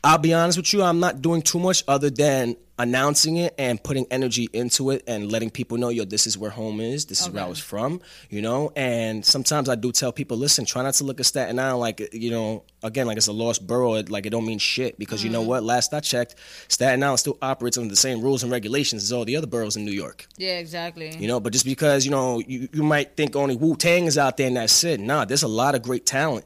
I'll 0.03 0.17
be 0.17 0.33
honest 0.33 0.57
with 0.57 0.73
you, 0.73 0.83
I'm 0.83 0.99
not 0.99 1.21
doing 1.21 1.41
too 1.41 1.59
much 1.59 1.83
other 1.87 2.09
than 2.09 2.57
announcing 2.77 3.37
it 3.37 3.53
and 3.57 3.81
putting 3.81 4.05
energy 4.09 4.49
into 4.51 4.89
it 4.89 5.03
and 5.07 5.31
letting 5.31 5.49
people 5.49 5.77
know, 5.77 5.89
yo, 5.89 6.03
this 6.05 6.25
is 6.25 6.37
where 6.37 6.49
home 6.49 6.81
is, 6.81 7.05
this 7.05 7.21
is 7.21 7.29
where 7.29 7.43
I 7.43 7.47
was 7.47 7.59
from, 7.59 8.01
you 8.29 8.41
know. 8.41 8.71
And 8.75 9.23
sometimes 9.23 9.69
I 9.69 9.75
do 9.75 9.91
tell 9.91 10.11
people, 10.11 10.35
listen, 10.37 10.65
try 10.65 10.81
not 10.81 10.95
to 10.95 11.03
look 11.03 11.19
at 11.19 11.25
Staten 11.25 11.59
Island 11.59 11.79
like, 11.79 12.13
you 12.13 12.31
know, 12.31 12.63
again, 12.81 13.05
like 13.05 13.17
it's 13.17 13.27
a 13.27 13.31
lost 13.31 13.65
borough, 13.65 13.93
it- 13.93 14.09
like 14.09 14.25
it 14.25 14.31
don't 14.31 14.45
mean 14.45 14.59
shit. 14.59 14.97
Because 14.97 15.23
you 15.23 15.29
know 15.29 15.41
mm-hmm. 15.41 15.49
what? 15.49 15.63
Last 15.63 15.93
I 15.93 15.99
checked, 15.99 16.35
Staten 16.67 17.01
Island 17.03 17.19
still 17.19 17.37
operates 17.41 17.77
under 17.77 17.89
the 17.89 17.95
same 17.95 18.21
rules 18.21 18.43
and 18.43 18.51
regulations 18.51 19.03
as 19.03 19.13
all 19.13 19.23
the 19.23 19.37
other 19.37 19.47
boroughs 19.47 19.77
in 19.77 19.85
New 19.85 19.91
York. 19.91 20.27
Yeah, 20.37 20.57
exactly. 20.57 21.15
You 21.15 21.27
know, 21.27 21.39
but 21.39 21.53
just 21.53 21.65
because, 21.65 22.05
you 22.05 22.11
know, 22.11 22.39
you, 22.39 22.67
you 22.73 22.83
might 22.83 23.15
think 23.15 23.35
only 23.35 23.55
Wu 23.55 23.75
Tang 23.75 24.05
is 24.05 24.17
out 24.17 24.37
there 24.37 24.47
and 24.47 24.57
that's 24.57 24.83
it. 24.83 24.99
Nah, 24.99 25.25
there's 25.25 25.43
a 25.43 25.47
lot 25.47 25.75
of 25.75 25.83
great 25.83 26.05
talent. 26.05 26.43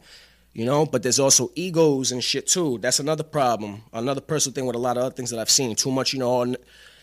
You 0.58 0.66
know, 0.66 0.88
but 0.88 1.04
there's 1.04 1.20
also 1.20 1.52
egos 1.54 2.12
and 2.12 2.24
shit 2.24 2.48
too. 2.48 2.80
That's 2.80 3.00
another 3.00 3.24
problem. 3.24 3.84
Another 3.94 4.22
personal 4.22 4.56
thing 4.56 4.66
with 4.66 4.76
a 4.76 4.80
lot 4.80 4.98
of 4.98 5.04
other 5.04 5.14
things 5.14 5.30
that 5.30 5.40
I've 5.40 5.52
seen. 5.52 5.76
Too 5.76 5.92
much, 5.92 6.14
you 6.14 6.20
know, 6.20 6.56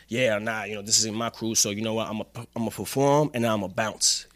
yeah, 0.09 0.41
nah, 0.41 0.65
you 0.65 0.75
know, 0.75 0.83
this 0.83 0.99
isn't 0.99 1.15
my 1.15 1.31
crew, 1.31 1.55
so 1.55 1.71
you 1.71 1.81
know 1.81 1.95
what, 1.95 2.09
I'm 2.09 2.21
a, 2.23 2.27
I'm 2.57 2.67
a 2.67 2.71
perform 2.73 3.31
and 3.33 3.47
I'm 3.47 3.63
a 3.63 3.69
bounce. 3.69 4.27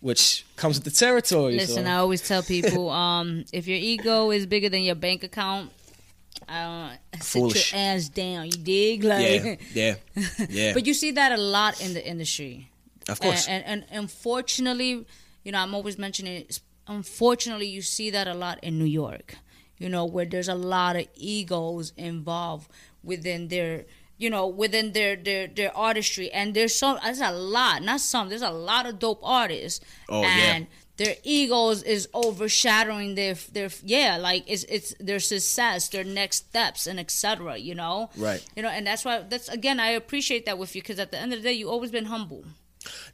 Which 0.00 0.46
comes 0.56 0.78
with 0.78 0.84
the 0.84 0.90
territory. 0.90 1.56
Listen, 1.56 1.84
so. 1.84 1.90
I 1.90 1.96
always 1.96 2.26
tell 2.26 2.42
people, 2.42 2.88
um, 3.04 3.44
if 3.52 3.68
your 3.68 3.76
ego 3.76 4.30
is 4.30 4.46
bigger 4.46 4.70
than 4.70 4.80
your 4.80 4.94
bank 4.94 5.24
account, 5.24 5.70
uh, 6.48 6.92
sit 7.20 7.40
Foolish. 7.40 7.72
your 7.74 7.82
ass 7.82 8.08
down. 8.08 8.46
You 8.46 8.52
dig? 8.52 9.04
Like, 9.04 9.44
yeah, 9.44 9.56
yeah, 9.74 9.94
yeah. 10.48 10.72
but 10.72 10.86
you 10.86 10.94
see 10.94 11.10
that 11.10 11.32
a 11.32 11.36
lot 11.36 11.82
in 11.82 11.92
the 11.92 12.02
industry. 12.06 12.70
of 13.10 13.20
course. 13.20 13.46
And, 13.46 13.62
and, 13.66 13.84
and 13.90 14.04
unfortunately, 14.04 15.04
you 15.44 15.52
know, 15.52 15.58
I'm 15.58 15.74
always 15.74 15.98
mentioning 15.98 16.32
it. 16.32 16.60
Unfortunately, 16.88 17.66
you 17.66 17.82
see 17.82 18.10
that 18.10 18.26
a 18.26 18.34
lot 18.34 18.58
in 18.62 18.78
New 18.78 18.84
York, 18.86 19.36
you 19.78 19.88
know, 19.88 20.04
where 20.04 20.24
there's 20.24 20.48
a 20.48 20.54
lot 20.54 20.96
of 20.96 21.06
egos 21.14 21.92
involved 21.96 22.70
within 23.04 23.48
their, 23.48 23.84
you 24.16 24.30
know, 24.30 24.46
within 24.46 24.92
their 24.92 25.14
their 25.14 25.46
their 25.46 25.76
artistry. 25.76 26.30
And 26.32 26.54
there's 26.54 26.74
some, 26.74 26.98
there's 27.04 27.20
a 27.20 27.30
lot, 27.30 27.82
not 27.82 28.00
some, 28.00 28.28
there's 28.30 28.42
a 28.42 28.50
lot 28.50 28.86
of 28.86 28.98
dope 28.98 29.20
artists. 29.22 29.84
Oh, 30.08 30.22
yeah. 30.22 30.28
and 30.54 30.66
their 30.96 31.14
egos 31.22 31.84
is 31.84 32.08
overshadowing 32.12 33.14
their 33.14 33.34
their 33.52 33.68
yeah 33.84 34.16
like 34.16 34.42
it's 34.48 34.64
it's 34.64 34.94
their 34.98 35.20
success 35.20 35.88
their 35.90 36.02
next 36.02 36.38
steps 36.48 36.88
and 36.88 36.98
etc 36.98 37.56
you 37.56 37.72
know 37.72 38.10
Right. 38.16 38.44
you 38.56 38.64
know 38.64 38.68
and 38.68 38.84
that's 38.84 39.04
why 39.04 39.22
that's 39.28 39.48
again 39.48 39.78
i 39.78 39.90
appreciate 39.90 40.44
that 40.46 40.58
with 40.58 40.74
you 40.74 40.82
because 40.82 40.98
at 40.98 41.12
the 41.12 41.18
end 41.20 41.32
of 41.32 41.38
the 41.40 41.44
day 41.48 41.52
you 41.52 41.70
always 41.70 41.92
been 41.92 42.06
humble 42.06 42.42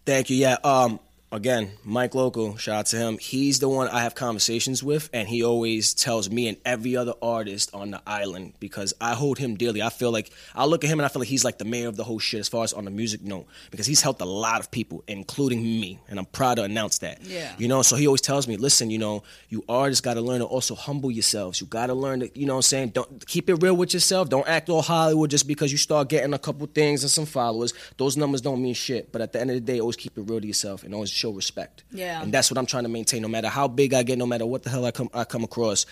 Thank 0.06 0.30
you. 0.30 0.36
Yeah. 0.36 0.56
Um. 0.64 0.98
Again, 1.34 1.72
Mike 1.82 2.14
Loco, 2.14 2.54
shout 2.54 2.76
out 2.76 2.86
to 2.86 2.96
him. 2.96 3.18
He's 3.18 3.58
the 3.58 3.68
one 3.68 3.88
I 3.88 4.02
have 4.02 4.14
conversations 4.14 4.84
with, 4.84 5.10
and 5.12 5.26
he 5.26 5.42
always 5.42 5.92
tells 5.92 6.30
me 6.30 6.46
and 6.46 6.56
every 6.64 6.96
other 6.96 7.14
artist 7.20 7.74
on 7.74 7.90
the 7.90 8.00
island 8.06 8.52
because 8.60 8.94
I 9.00 9.14
hold 9.14 9.38
him 9.38 9.56
dearly. 9.56 9.82
I 9.82 9.88
feel 9.88 10.12
like 10.12 10.30
I 10.54 10.64
look 10.64 10.84
at 10.84 10.90
him 10.90 11.00
and 11.00 11.04
I 11.04 11.08
feel 11.08 11.18
like 11.18 11.28
he's 11.28 11.44
like 11.44 11.58
the 11.58 11.64
mayor 11.64 11.88
of 11.88 11.96
the 11.96 12.04
whole 12.04 12.20
shit 12.20 12.38
as 12.38 12.48
far 12.48 12.62
as 12.62 12.72
on 12.72 12.84
the 12.84 12.92
music 12.92 13.20
note 13.20 13.48
because 13.72 13.84
he's 13.84 14.00
helped 14.00 14.20
a 14.20 14.24
lot 14.24 14.60
of 14.60 14.70
people, 14.70 15.02
including 15.08 15.60
me, 15.60 15.98
and 16.08 16.20
I'm 16.20 16.26
proud 16.26 16.54
to 16.54 16.62
announce 16.62 16.98
that. 16.98 17.20
Yeah. 17.24 17.52
You 17.58 17.66
know, 17.66 17.82
so 17.82 17.96
he 17.96 18.06
always 18.06 18.20
tells 18.20 18.46
me, 18.46 18.56
listen, 18.56 18.90
you 18.90 18.98
know, 18.98 19.24
you 19.48 19.64
artists 19.68 20.02
got 20.02 20.14
to 20.14 20.20
learn 20.20 20.38
to 20.38 20.46
also 20.46 20.76
humble 20.76 21.10
yourselves. 21.10 21.60
You 21.60 21.66
got 21.66 21.88
to 21.88 21.94
learn 21.94 22.20
to, 22.20 22.38
you 22.38 22.46
know, 22.46 22.54
what 22.54 22.58
I'm 22.58 22.62
saying, 22.62 22.90
don't 22.90 23.26
keep 23.26 23.50
it 23.50 23.56
real 23.56 23.74
with 23.74 23.92
yourself. 23.92 24.28
Don't 24.28 24.46
act 24.46 24.68
all 24.68 24.82
Hollywood 24.82 25.30
just 25.30 25.48
because 25.48 25.72
you 25.72 25.78
start 25.78 26.10
getting 26.10 26.32
a 26.32 26.38
couple 26.38 26.64
things 26.68 27.02
and 27.02 27.10
some 27.10 27.26
followers. 27.26 27.74
Those 27.96 28.16
numbers 28.16 28.40
don't 28.40 28.62
mean 28.62 28.74
shit. 28.74 29.10
But 29.10 29.20
at 29.20 29.32
the 29.32 29.40
end 29.40 29.50
of 29.50 29.56
the 29.56 29.60
day, 29.60 29.80
always 29.80 29.96
keep 29.96 30.16
it 30.16 30.22
real 30.22 30.40
to 30.40 30.46
yourself 30.46 30.84
and 30.84 30.94
always 30.94 31.10
show 31.24 31.30
respect. 31.30 31.84
Yeah. 31.90 32.22
And 32.22 32.32
that's 32.32 32.50
what 32.50 32.58
I'm 32.58 32.66
trying 32.66 32.82
to 32.82 32.88
maintain. 32.90 33.22
No 33.22 33.28
matter 33.28 33.48
how 33.48 33.66
big 33.66 33.94
I 33.94 34.02
get, 34.02 34.18
no 34.18 34.26
matter 34.26 34.44
what 34.44 34.62
the 34.62 34.70
hell 34.70 34.84
I 34.84 34.90
come 34.90 35.08
I 35.14 35.24
come 35.24 35.44
across, 35.44 35.86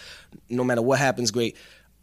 no 0.50 0.64
matter 0.64 0.82
what 0.82 0.98
happens, 0.98 1.30
great. 1.30 1.56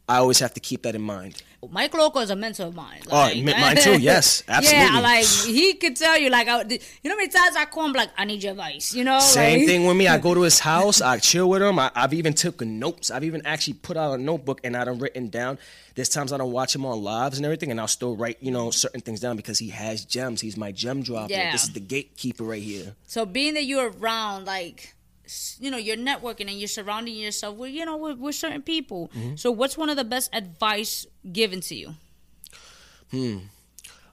I 0.09 0.17
always 0.17 0.39
have 0.39 0.55
to 0.55 0.59
keep 0.59 0.81
that 0.83 0.95
in 0.95 1.01
mind. 1.03 1.41
Mike 1.69 1.93
Loco 1.93 2.19
is 2.19 2.29
a 2.29 2.35
mentor 2.35 2.63
of 2.63 2.75
mine. 2.75 3.01
Oh, 3.11 3.27
mi- 3.27 3.43
mine 3.43 3.75
too, 3.81 3.99
yes, 3.99 4.43
absolutely. 4.47 4.85
Yeah, 4.95 4.99
like 5.01 5.25
he 5.25 5.73
could 5.73 5.95
tell 5.95 6.17
you, 6.17 6.29
like, 6.29 6.47
oh, 6.47 6.59
I, 6.61 6.63
you 6.63 6.79
know, 7.03 7.11
how 7.11 7.15
many 7.17 7.27
times 7.27 7.55
I 7.55 7.65
call 7.65 7.85
him, 7.85 7.93
like, 7.93 8.09
I 8.17 8.25
need 8.25 8.41
your 8.41 8.53
advice. 8.53 8.93
You 8.93 9.03
know, 9.03 9.19
Same 9.19 9.59
like, 9.59 9.67
thing 9.67 9.85
with 9.85 9.97
me. 9.97 10.07
I 10.07 10.17
go 10.17 10.33
to 10.33 10.41
his 10.49 10.59
house. 10.59 10.99
I 11.01 11.19
chill 11.19 11.49
with 11.49 11.61
him. 11.61 11.77
I, 11.77 11.91
I've 11.93 12.13
even 12.13 12.33
taken 12.33 12.79
notes. 12.79 13.11
I've 13.11 13.23
even 13.23 13.45
actually 13.45 13.73
put 13.73 13.97
out 13.97 14.17
a 14.17 14.21
notebook 14.21 14.61
and 14.63 14.75
I 14.75 14.85
done 14.85 14.97
written 14.99 15.27
down. 15.27 15.59
There's 15.93 16.09
times 16.09 16.31
I 16.33 16.37
don't 16.37 16.51
watch 16.53 16.73
him 16.73 16.85
on 16.85 17.03
lives 17.03 17.37
and 17.37 17.45
everything, 17.45 17.69
and 17.69 17.79
I'll 17.79 17.87
still 17.87 18.15
write, 18.15 18.37
you 18.41 18.51
know, 18.51 18.71
certain 18.71 19.01
things 19.01 19.19
down 19.19 19.35
because 19.35 19.59
he 19.59 19.69
has 19.69 20.05
gems. 20.05 20.41
He's 20.41 20.55
my 20.57 20.71
gem 20.71 21.03
dropper. 21.03 21.33
Yeah. 21.33 21.51
This 21.51 21.65
is 21.65 21.73
the 21.73 21.81
gatekeeper 21.81 22.45
right 22.45 22.63
here. 22.63 22.95
So 23.05 23.25
being 23.25 23.53
that 23.55 23.65
you're 23.65 23.91
around, 23.91 24.45
like, 24.45 24.95
you 25.59 25.71
know, 25.71 25.77
you're 25.77 25.97
networking 25.97 26.49
and 26.49 26.59
you're 26.59 26.67
surrounding 26.67 27.15
yourself 27.15 27.57
with, 27.57 27.71
you 27.71 27.85
know, 27.85 27.97
with, 27.97 28.17
with 28.17 28.35
certain 28.35 28.61
people. 28.61 29.11
Mm-hmm. 29.15 29.35
So 29.35 29.51
what's 29.51 29.77
one 29.77 29.89
of 29.89 29.97
the 29.97 30.03
best 30.03 30.29
advice 30.33 31.05
given 31.31 31.61
to 31.61 31.75
you? 31.75 31.95
Hmm 33.11 33.37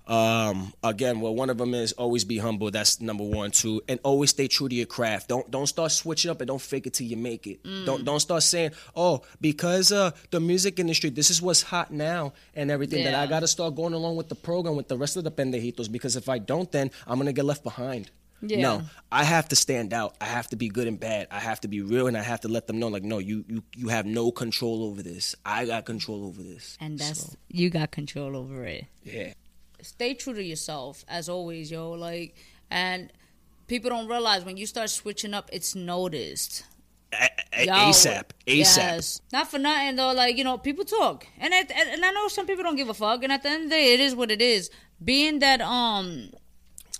um, 0.06 0.72
again, 0.84 1.20
well, 1.20 1.34
one 1.34 1.50
of 1.50 1.58
them 1.58 1.74
is 1.74 1.92
always 1.92 2.24
be 2.24 2.38
humble. 2.38 2.70
That's 2.70 3.00
number 3.00 3.24
one, 3.24 3.50
too, 3.50 3.82
and 3.88 3.98
always 4.04 4.30
stay 4.30 4.46
true 4.46 4.68
to 4.68 4.74
your 4.74 4.86
craft. 4.86 5.28
Don't 5.28 5.50
don't 5.50 5.66
start 5.66 5.90
switching 5.90 6.30
up 6.30 6.40
and 6.40 6.48
don't 6.48 6.60
fake 6.60 6.86
it 6.86 6.94
till 6.94 7.06
you 7.06 7.16
make 7.16 7.46
it. 7.46 7.62
Don't 7.84 8.04
don't 8.04 8.20
start 8.20 8.42
saying, 8.44 8.70
oh, 8.94 9.22
because 9.40 9.90
uh 9.90 10.12
the 10.30 10.38
music 10.38 10.78
industry, 10.78 11.10
this 11.10 11.30
is 11.30 11.42
what's 11.42 11.62
hot 11.62 11.90
now 11.90 12.34
and 12.54 12.70
everything. 12.70 13.04
That 13.04 13.14
I 13.14 13.26
got 13.26 13.40
to 13.40 13.48
start 13.48 13.74
going 13.74 13.94
along 13.94 14.16
with 14.16 14.28
the 14.28 14.34
program 14.34 14.76
with 14.76 14.88
the 14.88 14.96
rest 14.96 15.16
of 15.16 15.24
the 15.24 15.30
pendejitos 15.30 15.90
because 15.90 16.16
if 16.16 16.28
I 16.28 16.38
don't, 16.38 16.70
then 16.70 16.90
I'm 17.06 17.18
gonna 17.18 17.32
get 17.32 17.44
left 17.44 17.64
behind. 17.64 18.10
Yeah. 18.42 18.60
No, 18.60 18.82
I 19.10 19.24
have 19.24 19.48
to 19.48 19.56
stand 19.56 19.92
out. 19.92 20.14
I 20.20 20.26
have 20.26 20.48
to 20.48 20.56
be 20.56 20.68
good 20.68 20.86
and 20.86 21.00
bad. 21.00 21.26
I 21.30 21.40
have 21.40 21.60
to 21.62 21.68
be 21.68 21.80
real, 21.80 22.06
and 22.06 22.16
I 22.16 22.22
have 22.22 22.40
to 22.42 22.48
let 22.48 22.66
them 22.66 22.78
know, 22.78 22.88
like, 22.88 23.02
no, 23.02 23.18
you 23.18 23.44
you 23.48 23.62
you 23.76 23.88
have 23.88 24.04
no 24.06 24.30
control 24.30 24.84
over 24.84 25.02
this. 25.02 25.34
I 25.44 25.64
got 25.64 25.84
control 25.86 26.24
over 26.26 26.42
this. 26.42 26.76
And 26.80 26.98
that's, 26.98 27.20
So, 27.32 27.32
you 27.48 27.70
got 27.70 27.90
control 27.92 28.36
over 28.36 28.64
it. 28.64 28.84
yeah. 29.02 29.32
stay 29.82 30.14
true 30.14 30.34
to 30.34 30.42
yourself 30.42 31.04
as 31.08 31.28
always, 31.28 31.70
yo. 31.70 31.92
Like, 31.92 32.34
and 32.70 33.12
people 33.68 33.88
don't 33.90 34.08
realize 34.08 34.44
when 34.44 34.56
you 34.56 34.66
start 34.66 34.90
switching 34.90 35.32
up, 35.34 35.48
it's 35.52 35.74
noticed. 35.74 36.64
A- 37.12 37.30
a- 37.52 37.66
ASAP. 37.66 38.24
ASAP. 38.46 38.76
Yes. 38.76 39.20
Not 39.32 39.48
for 39.50 39.58
nothing 39.58 39.96
though. 39.96 40.12
Like 40.12 40.36
you 40.36 40.44
know, 40.44 40.58
people 40.58 40.84
talk, 40.84 41.26
and 41.38 41.54
it, 41.54 41.70
and 41.70 41.88
and 41.88 42.04
I 42.04 42.10
know 42.12 42.28
some 42.28 42.46
people 42.46 42.64
don't 42.64 42.76
give 42.76 42.88
a 42.90 42.94
fuck. 42.94 43.22
And 43.22 43.32
at 43.32 43.42
the 43.42 43.48
end 43.48 43.64
of 43.64 43.70
the 43.70 43.76
day, 43.76 43.94
it 43.94 44.00
is 44.00 44.14
what 44.14 44.30
it 44.30 44.42
is. 44.42 44.70
Being 45.02 45.38
that 45.40 45.60
um, 45.62 46.30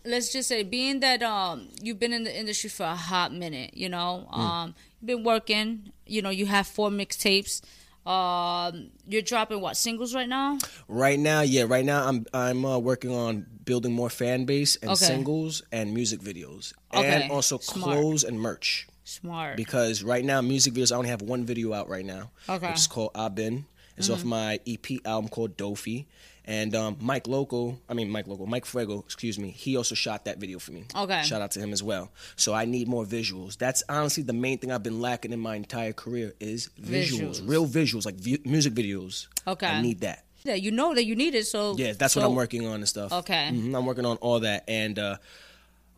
let's 0.06 0.32
just 0.32 0.48
say, 0.48 0.62
being 0.62 1.00
that 1.00 1.22
um, 1.22 1.68
you've 1.82 1.98
been 1.98 2.12
in 2.12 2.24
the 2.24 2.34
industry 2.38 2.70
for 2.70 2.84
a 2.84 2.94
hot 2.96 3.32
minute. 3.32 3.74
You 3.74 3.88
know, 3.88 4.26
Hmm. 4.30 4.40
um, 4.40 4.74
you've 5.00 5.06
been 5.06 5.24
working. 5.24 5.92
You 6.06 6.22
know, 6.22 6.30
you 6.30 6.46
have 6.46 6.66
four 6.66 6.90
mixtapes. 6.90 7.60
Um, 8.06 8.90
you're 9.08 9.22
dropping 9.22 9.60
what 9.60 9.76
singles 9.76 10.14
right 10.14 10.28
now? 10.28 10.58
Right 10.86 11.18
now, 11.18 11.40
yeah, 11.40 11.64
right 11.66 11.84
now 11.84 12.06
I'm 12.06 12.24
I'm 12.32 12.64
uh, 12.64 12.78
working 12.78 13.10
on 13.10 13.46
building 13.64 13.92
more 13.92 14.10
fan 14.10 14.44
base 14.44 14.76
and 14.76 14.92
Okay. 14.92 15.04
singles 15.06 15.62
and 15.72 15.92
music 15.92 16.20
videos, 16.20 16.72
Okay, 16.94 17.22
and 17.22 17.32
also 17.32 17.58
smart. 17.58 17.82
clothes 17.98 18.22
and 18.22 18.40
merch. 18.40 18.86
Smart. 19.02 19.56
Because 19.56 20.04
right 20.04 20.24
now, 20.24 20.40
music 20.40 20.74
videos, 20.74 20.92
I 20.92 20.96
only 20.96 21.08
have 21.10 21.22
one 21.22 21.44
video 21.44 21.72
out 21.72 21.88
right 21.88 22.04
now, 22.04 22.30
Okay. 22.48 22.54
Mm-hmm. 22.58 22.66
which 22.68 22.78
is 22.78 22.86
called 22.86 23.10
I've 23.14 23.34
Been. 23.34 23.66
It's 23.96 24.10
off 24.10 24.24
my 24.24 24.60
EP 24.66 25.00
album 25.06 25.28
called 25.30 25.56
Doffy. 25.56 26.06
And 26.46 26.74
um, 26.76 26.96
Mike 27.00 27.26
Loco, 27.26 27.78
I 27.88 27.94
mean 27.94 28.08
Mike 28.08 28.28
Loco, 28.28 28.46
Mike 28.46 28.66
Fuego, 28.66 29.00
excuse 29.00 29.38
me, 29.38 29.50
he 29.50 29.76
also 29.76 29.94
shot 29.94 30.24
that 30.26 30.38
video 30.38 30.58
for 30.58 30.72
me. 30.72 30.84
Okay. 30.94 31.22
Shout 31.22 31.42
out 31.42 31.50
to 31.52 31.60
him 31.60 31.72
as 31.72 31.82
well. 31.82 32.12
So 32.36 32.54
I 32.54 32.64
need 32.66 32.86
more 32.88 33.04
visuals. 33.04 33.56
That's 33.58 33.82
honestly 33.88 34.22
the 34.22 34.32
main 34.32 34.58
thing 34.58 34.70
I've 34.70 34.82
been 34.82 35.00
lacking 35.00 35.32
in 35.32 35.40
my 35.40 35.56
entire 35.56 35.92
career 35.92 36.34
is 36.38 36.70
visuals, 36.80 37.40
Visuals. 37.40 37.48
real 37.48 37.66
visuals, 37.66 38.06
like 38.06 38.14
vi- 38.16 38.40
music 38.44 38.74
videos. 38.74 39.26
Okay. 39.46 39.66
I 39.66 39.82
need 39.82 40.00
that. 40.00 40.24
yeah, 40.44 40.54
you 40.54 40.70
know 40.70 40.94
that 40.94 41.04
you 41.04 41.16
need 41.16 41.34
it. 41.34 41.46
So 41.46 41.74
Yeah, 41.76 41.92
that's 41.94 42.14
what 42.14 42.24
I'm 42.24 42.36
working 42.36 42.66
on 42.66 42.74
and 42.76 42.88
stuff. 42.88 43.12
Okay. 43.12 43.50
Mhm, 43.52 43.76
I'm 43.76 43.84
working 43.84 44.06
on 44.06 44.16
all 44.18 44.38
that, 44.40 44.62
and 44.68 44.96
uh, 44.98 45.16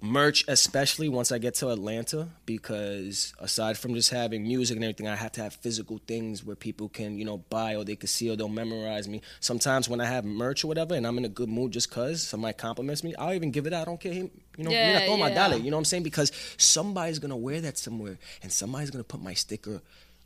merch 0.01 0.45
especially 0.47 1.09
once 1.09 1.33
i 1.33 1.39
get 1.39 1.55
to 1.55 1.71
atlanta 1.71 2.29
because 2.47 3.33
aside 3.41 3.77
from 3.77 3.95
just 3.95 4.11
having 4.11 4.45
music 4.45 4.77
and 4.77 4.85
everything 4.85 5.09
i 5.09 5.17
have 5.17 5.33
to 5.33 5.43
have 5.43 5.53
physical 5.55 6.01
things 6.07 6.45
where 6.45 6.55
people 6.55 6.89
can 6.89 7.19
you 7.19 7.25
know 7.25 7.39
buy 7.51 7.75
or 7.75 7.85
they 7.85 7.97
can 7.97 8.07
see 8.07 8.31
or 8.31 8.37
they'll 8.37 8.49
memorize 8.49 9.09
me. 9.09 9.21
Sometimes 9.41 9.89
when 9.89 10.01
i 10.01 10.05
have 10.05 10.25
merch 10.25 10.63
or 10.65 10.69
whatever 10.69 10.95
and 10.95 11.05
i'm 11.07 11.19
in 11.19 11.25
a 11.25 11.29
good 11.29 11.49
mood 11.49 11.73
just 11.73 11.91
cause 11.91 12.23
somebody 12.23 12.55
compliments 12.55 13.03
me 13.03 13.15
i'll 13.17 13.35
even 13.35 13.51
give 13.51 13.67
it 13.67 13.73
out. 13.73 13.83
I 13.83 13.85
don't 13.87 14.01
care 14.01 14.13
you 14.13 14.31
know 14.59 14.71
Yeah, 14.71 15.07
throw 15.07 15.17
my 15.17 15.31
dollar 15.31 15.57
you 15.57 15.71
know 15.71 15.77
what 15.77 15.81
i'm 15.81 15.85
saying? 15.85 16.05
Because 16.05 16.31
somebody's 16.57 17.19
gonna 17.19 17.37
wear 17.37 17.61
that 17.61 17.77
somewhere 17.77 18.19
and 18.43 18.53
somebody's 18.53 18.91
gonna 18.91 19.05
put 19.05 19.21
my 19.21 19.35
sticker 19.35 19.81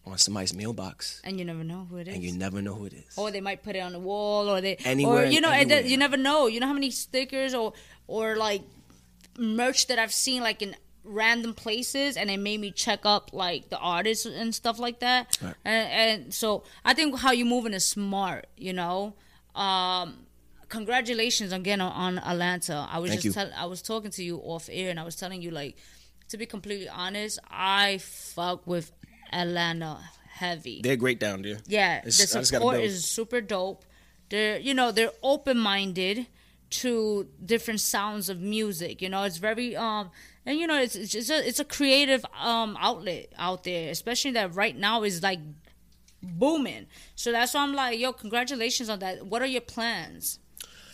on 0.05 0.19
somebody's 0.19 0.52
mailbox. 0.52 1.21
And 1.23 1.38
you 1.38 1.45
never 1.45 1.62
know 1.62 1.87
who 1.88 1.99
it 1.99 2.09
is. 2.09 2.14
and 2.14 2.25
you 2.25 2.33
never 2.33 2.61
know 2.61 2.75
who 2.75 2.87
it 2.87 2.93
is. 2.93 3.17
Or 3.17 3.31
they 3.31 3.41
might 3.41 3.62
put 3.62 3.76
it 3.76 3.79
on 3.79 3.93
the 3.93 4.00
wall, 4.00 4.50
or 4.50 4.61
they, 4.61 4.75
Anywhere 4.85 5.23
or 5.23 5.26
you 5.26 5.41
know, 5.41 5.52
you 5.55 5.97
never 5.97 6.17
know. 6.17 6.49
You 6.49 6.59
know 6.59 6.67
how 6.67 6.73
many 6.73 6.91
stickers 6.91 7.55
or 7.55 7.73
or 8.09 8.35
like 8.35 8.62
merch 9.38 9.86
that 9.88 9.98
I've 9.98 10.12
seen 10.12 10.42
like 10.42 10.62
in 10.62 10.76
random 11.04 11.54
places, 11.54 12.16
and 12.16 12.30
it 12.30 12.38
made 12.38 12.60
me 12.60 12.70
check 12.70 13.00
up 13.04 13.30
like 13.32 13.70
the 13.70 13.78
artists 13.78 14.26
and 14.26 14.54
stuff 14.54 14.78
like 14.78 15.00
that. 15.00 15.36
Right. 15.42 15.54
And, 15.64 16.22
and 16.22 16.34
so 16.34 16.64
I 16.84 16.94
think 16.94 17.18
how 17.18 17.32
you 17.32 17.44
moving 17.44 17.74
is 17.74 17.84
smart. 17.84 18.46
You 18.56 18.72
know. 18.72 19.14
Um, 19.54 20.26
congratulations 20.68 21.52
again 21.52 21.80
on, 21.82 21.92
on 21.92 22.18
Atlanta. 22.18 22.88
I 22.90 22.98
was 22.98 23.10
Thank 23.10 23.22
just 23.22 23.34
tell, 23.36 23.50
I 23.54 23.66
was 23.66 23.82
talking 23.82 24.10
to 24.12 24.24
you 24.24 24.38
off 24.38 24.68
air, 24.72 24.90
and 24.90 24.98
I 24.98 25.04
was 25.04 25.16
telling 25.16 25.42
you 25.42 25.50
like, 25.50 25.76
to 26.30 26.38
be 26.38 26.46
completely 26.46 26.88
honest, 26.88 27.38
I 27.50 27.98
fuck 27.98 28.66
with 28.66 28.90
Atlanta 29.32 29.98
heavy. 30.30 30.80
they're 30.82 30.96
great 30.96 31.20
down 31.20 31.42
there 31.42 31.58
Yeah, 31.66 31.98
It's- 31.98 32.18
the 32.32 32.44
support 32.44 32.80
is 32.80 33.04
super 33.04 33.40
dope. 33.42 33.84
They're 34.30 34.58
you 34.58 34.72
know 34.72 34.92
they're 34.92 35.12
open 35.22 35.58
minded 35.58 36.26
to 36.73 37.29
different 37.45 37.81
sounds 37.81 38.29
of 38.29 38.41
music. 38.41 39.00
You 39.02 39.09
know, 39.09 39.23
it's 39.25 39.38
very 39.38 39.76
um 39.76 40.11
and 40.47 40.59
you 40.59 40.67
know 40.67 40.79
it's 40.81 40.95
it's 40.97 41.12
just 41.12 41.31
a, 41.31 41.47
it's 41.47 41.61
a 41.61 41.64
creative 41.64 42.25
um 42.41 42.76
outlet 42.81 43.33
out 43.38 43.64
there, 43.64 43.91
especially 43.91 44.33
that 44.33 44.55
right 44.55 44.76
now 44.76 45.02
is 45.02 45.23
like 45.23 45.41
booming. 46.23 46.87
So 47.14 47.33
that's 47.33 47.55
why 47.55 47.62
I'm 47.62 47.75
like, 47.75 47.99
yo, 47.99 48.12
congratulations 48.12 48.88
on 48.88 48.99
that. 49.00 49.26
What 49.26 49.43
are 49.43 49.47
your 49.47 49.61
plans 49.61 50.38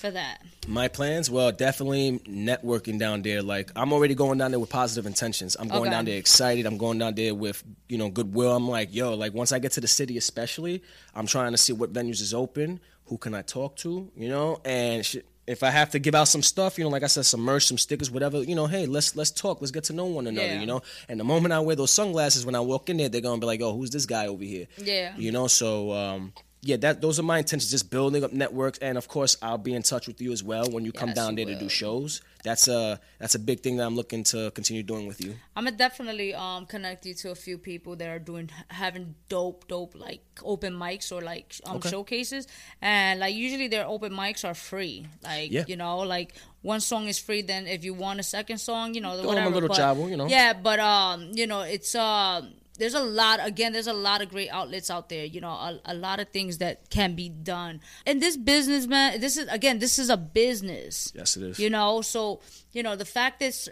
for 0.01 0.11
that? 0.11 0.43
My 0.67 0.89
plans, 0.89 1.31
well, 1.31 1.51
definitely 1.53 2.21
networking 2.21 2.99
down 2.99 3.23
there. 3.23 3.43
Like 3.43 3.71
I'm 3.77 3.93
already 3.93 4.15
going 4.15 4.39
down 4.39 4.51
there 4.53 4.61
with 4.61 4.71
positive 4.71 5.07
intentions. 5.07 5.57
I'm 5.59 5.69
going 5.69 5.83
Okay. 5.83 5.91
down 5.91 6.05
there 6.05 6.19
excited. 6.19 6.67
I'm 6.67 6.79
going 6.79 6.99
down 6.99 7.15
there 7.15 7.35
with 7.35 7.63
you 7.89 7.99
know 7.99 8.09
goodwill. 8.09 8.55
I'm 8.55 8.69
like, 8.69 8.95
yo, 8.95 9.15
like 9.15 9.35
once 9.35 9.53
I 9.53 9.59
get 9.59 9.73
to 9.73 9.81
the 9.81 9.89
city, 9.89 10.17
especially, 10.17 10.83
I'm 11.15 11.27
trying 11.27 11.53
to 11.53 11.59
see 11.59 11.73
what 11.73 11.93
venues 11.93 12.21
is 12.21 12.33
open. 12.35 12.81
Who 13.07 13.17
can 13.17 13.35
I 13.35 13.41
talk 13.43 13.77
to? 13.77 14.11
You 14.17 14.29
know, 14.29 14.61
and 14.65 15.03
if 15.49 15.63
I 15.63 15.71
have 15.71 15.91
to 15.91 15.99
give 15.99 16.15
out 16.15 16.29
some 16.29 16.43
stuff, 16.43 16.77
you 16.77 16.85
know, 16.85 16.91
like 16.91 17.03
I 17.03 17.07
said, 17.07 17.25
some 17.25 17.41
merch, 17.41 17.67
some 17.67 17.79
stickers, 17.79 18.11
whatever. 18.11 18.43
You 18.43 18.55
know, 18.55 18.67
hey, 18.67 18.85
let's 18.87 19.17
let's 19.17 19.31
talk. 19.31 19.61
Let's 19.61 19.71
get 19.71 19.85
to 19.85 19.95
know 19.95 20.05
one 20.05 20.27
another. 20.27 20.47
Yeah. 20.47 20.61
You 20.61 20.67
know, 20.67 20.83
and 21.09 21.19
the 21.19 21.25
moment 21.25 21.55
I 21.55 21.61
wear 21.61 21.75
those 21.75 21.91
sunglasses, 21.91 22.45
when 22.45 22.55
I 22.55 22.61
walk 22.61 22.91
in 22.91 22.99
there, 22.99 23.09
they're 23.09 23.23
gonna 23.23 23.41
be 23.41 23.47
like, 23.47 23.63
oh, 23.63 23.75
who's 23.75 23.91
this 23.91 24.05
guy 24.05 24.27
over 24.27 24.45
here? 24.45 24.67
Yeah. 24.77 25.15
You 25.17 25.33
know, 25.33 25.47
so 25.47 25.93
um, 25.93 26.35
yeah, 26.61 26.77
that 26.79 27.01
those 27.01 27.19
are 27.21 27.23
my 27.23 27.39
intentions. 27.39 27.71
Just 27.71 27.91
building 27.91 28.25
up 28.25 28.33
networks, 28.33 28.79
and 28.79 28.99
of 28.99 29.07
course, 29.09 29.37
I'll 29.41 29.59
be 29.59 29.75
in 29.75 29.83
touch 29.83 30.07
with 30.09 30.21
you 30.21 30.33
as 30.33 30.43
well 30.43 30.67
when 30.71 30.85
you 30.85 30.93
come 30.93 31.13
down 31.13 31.35
there 31.37 31.47
to 31.47 31.55
do 31.55 31.69
shows. 31.69 32.21
That's 32.45 32.69
a 32.69 33.01
that's 33.19 33.35
a 33.35 33.39
big 33.39 33.61
thing 33.61 33.77
that 33.77 33.87
I'm 33.87 33.97
looking 33.97 34.23
to 34.25 34.51
continue 34.53 34.83
doing 34.83 35.07
with 35.07 35.21
you. 35.25 35.35
I'm 35.57 35.65
gonna 35.65 35.77
definitely 35.77 36.35
um 36.35 36.67
connect 36.67 37.05
you 37.07 37.15
to 37.15 37.31
a 37.31 37.35
few 37.35 37.59
people 37.59 37.97
that 37.97 38.09
are 38.09 38.19
doing 38.19 38.51
having 38.69 39.15
dope, 39.29 39.67
dope 39.69 39.95
like 39.95 40.23
open 40.43 40.73
mics 40.75 41.13
or 41.13 41.21
like 41.21 41.55
um 41.65 41.77
Okay. 41.77 41.91
showcases, 41.91 42.47
and 42.81 43.21
like 43.21 43.35
usually 43.35 43.69
their 43.69 43.87
open 43.87 44.13
mics 44.13 44.45
are 44.45 44.55
free. 44.55 45.07
Like 45.23 45.51
Yeah. 45.51 45.65
you 45.67 45.77
know, 45.77 45.99
like 45.99 46.35
one 46.63 46.81
song 46.81 47.07
is 47.09 47.19
free. 47.19 47.43
Then 47.43 47.67
if 47.67 47.85
you 47.85 47.95
want 47.95 48.19
a 48.21 48.25
second 48.25 48.59
song, 48.59 48.95
you 48.95 49.01
know, 49.01 49.17
them 49.17 49.47
a 49.47 49.51
little 49.51 49.69
but, 49.69 49.79
you 50.09 50.17
know. 50.17 50.27
Yeah, 50.27 50.53
but 50.55 50.79
um, 50.81 51.31
you 51.35 51.47
know, 51.47 51.61
it's 51.63 51.95
um. 51.95 52.55
There's 52.79 52.95
a 52.95 53.03
lot 53.03 53.41
again. 53.43 53.73
There's 53.73 53.87
a 53.89 53.93
lot 53.93 54.23
of 54.23 54.31
great 54.31 54.49
outlets 54.51 54.91
out 54.91 55.09
there. 55.09 55.25
You 55.25 55.41
know, 55.41 55.51
a, 55.51 55.81
a 55.85 55.95
lot 55.95 56.21
of 56.21 56.29
things 56.31 56.59
that 56.59 56.89
can 56.91 57.15
be 57.15 57.29
done. 57.29 57.81
And 58.07 58.23
this 58.23 58.37
business, 58.37 58.87
man, 58.87 59.21
this 59.21 59.37
is 59.37 59.49
again, 59.49 59.79
this 59.81 59.99
is 59.99 60.09
a 60.11 60.17
business. 60.17 61.13
Yes, 61.15 61.37
it 61.37 61.43
is. 61.43 61.59
You 61.59 61.71
know, 61.71 62.01
so 62.03 62.41
you 62.73 62.83
know 62.83 62.97
the 62.97 63.05
fact 63.05 63.43
is 63.43 63.69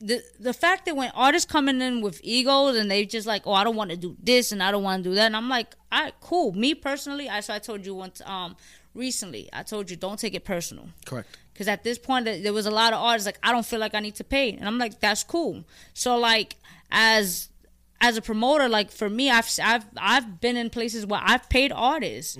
the 0.00 0.22
the 0.38 0.52
fact 0.52 0.86
that 0.86 0.96
when 0.96 1.10
artists 1.14 1.50
coming 1.50 1.80
in 1.80 2.00
with 2.00 2.20
egos 2.24 2.76
and 2.76 2.90
they 2.90 3.04
just 3.06 3.26
like, 3.26 3.46
oh, 3.46 3.52
I 3.52 3.64
don't 3.64 3.76
want 3.76 3.90
to 3.90 3.96
do 3.96 4.16
this 4.22 4.50
and 4.50 4.62
I 4.62 4.70
don't 4.70 4.82
want 4.82 5.04
to 5.04 5.10
do 5.10 5.14
that, 5.14 5.26
and 5.26 5.36
I'm 5.36 5.48
like, 5.48 5.74
all 5.92 6.02
right, 6.02 6.14
cool. 6.20 6.52
Me 6.52 6.74
personally, 6.74 7.28
I 7.28 7.40
so 7.40 7.54
I 7.54 7.58
told 7.58 7.84
you 7.86 7.94
once 7.94 8.20
um 8.24 8.56
recently, 8.94 9.48
I 9.52 9.62
told 9.62 9.90
you 9.90 9.96
don't 9.96 10.18
take 10.18 10.34
it 10.34 10.44
personal. 10.44 10.88
Correct. 11.04 11.38
Because 11.52 11.68
at 11.68 11.84
this 11.84 11.98
point, 11.98 12.24
there 12.24 12.52
was 12.54 12.64
a 12.64 12.70
lot 12.70 12.94
of 12.94 13.00
artists 13.00 13.26
like 13.26 13.38
I 13.42 13.52
don't 13.52 13.66
feel 13.66 13.78
like 13.78 13.94
I 13.94 14.00
need 14.00 14.14
to 14.16 14.24
pay, 14.24 14.52
and 14.52 14.66
I'm 14.66 14.78
like, 14.78 14.98
that's 15.00 15.22
cool. 15.22 15.64
So 15.92 16.16
like 16.16 16.56
as 16.90 17.49
as 18.00 18.16
a 18.16 18.22
promoter, 18.22 18.68
like 18.68 18.90
for 18.90 19.10
me, 19.10 19.30
I've 19.30 19.48
I've 19.62 19.84
I've 19.96 20.40
been 20.40 20.56
in 20.56 20.70
places 20.70 21.04
where 21.06 21.20
I've 21.22 21.48
paid 21.48 21.72
artists 21.72 22.38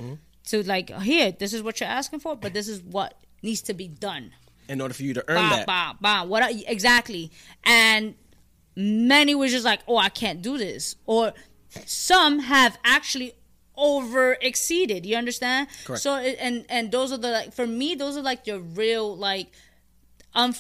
to 0.49 0.63
like 0.63 0.91
here, 1.03 1.33
this 1.33 1.53
is 1.53 1.63
what 1.63 1.81
you're 1.81 1.89
asking 1.89 2.21
for, 2.21 2.35
but 2.37 2.53
this 2.55 2.67
is 2.69 2.83
what 2.83 3.15
needs 3.43 3.63
to 3.63 3.75
be 3.75 3.89
done. 3.89 4.33
In 4.69 4.81
order 4.81 4.95
for 4.95 5.03
you 5.03 5.15
to 5.15 5.25
earn 5.29 5.37
Bah, 5.37 5.57
that, 5.57 5.67
bah, 5.67 5.95
bah. 6.01 6.25
What 6.25 6.43
I, 6.43 6.63
exactly? 6.67 7.31
And 7.65 8.15
many 8.77 9.35
was 9.35 9.51
just 9.51 9.65
like, 9.65 9.81
oh, 9.89 9.97
I 9.97 10.09
can't 10.09 10.43
do 10.43 10.57
this, 10.59 10.97
or 11.07 11.33
some 11.87 12.39
have 12.41 12.79
actually 12.85 13.35
over 13.77 14.35
exceeded. 14.41 15.05
You 15.07 15.17
understand? 15.17 15.69
Correct. 15.85 16.03
So 16.03 16.15
and 16.15 16.65
and 16.69 16.91
those 16.93 17.13
are 17.13 17.19
the 17.19 17.31
like 17.31 17.53
for 17.53 17.67
me, 17.67 17.95
those 17.95 18.17
are 18.17 18.23
like 18.23 18.47
your 18.47 18.61
real 18.61 19.17
like 19.17 19.49
um 20.35 20.55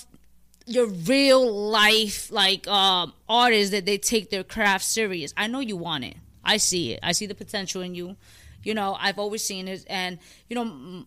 your 0.67 0.87
real 0.87 1.53
life 1.53 2.31
like 2.31 2.67
um 2.69 3.13
artists 3.29 3.71
that 3.73 3.87
they 3.87 3.99
take 3.99 4.31
their 4.31 4.45
craft 4.45 4.85
serious. 4.85 5.33
I 5.37 5.47
know 5.47 5.61
you 5.61 5.77
want 5.77 6.05
it. 6.05 6.17
I 6.45 6.57
see 6.57 6.93
it. 6.93 7.01
I 7.03 7.13
see 7.13 7.27
the 7.27 7.35
potential 7.35 7.83
in 7.83 7.95
you. 7.95 8.17
You 8.63 8.75
know, 8.75 8.97
I've 8.99 9.19
always 9.19 9.43
seen 9.43 9.69
it, 9.69 9.85
and 9.89 10.19
you 10.49 10.55
know, 10.57 11.05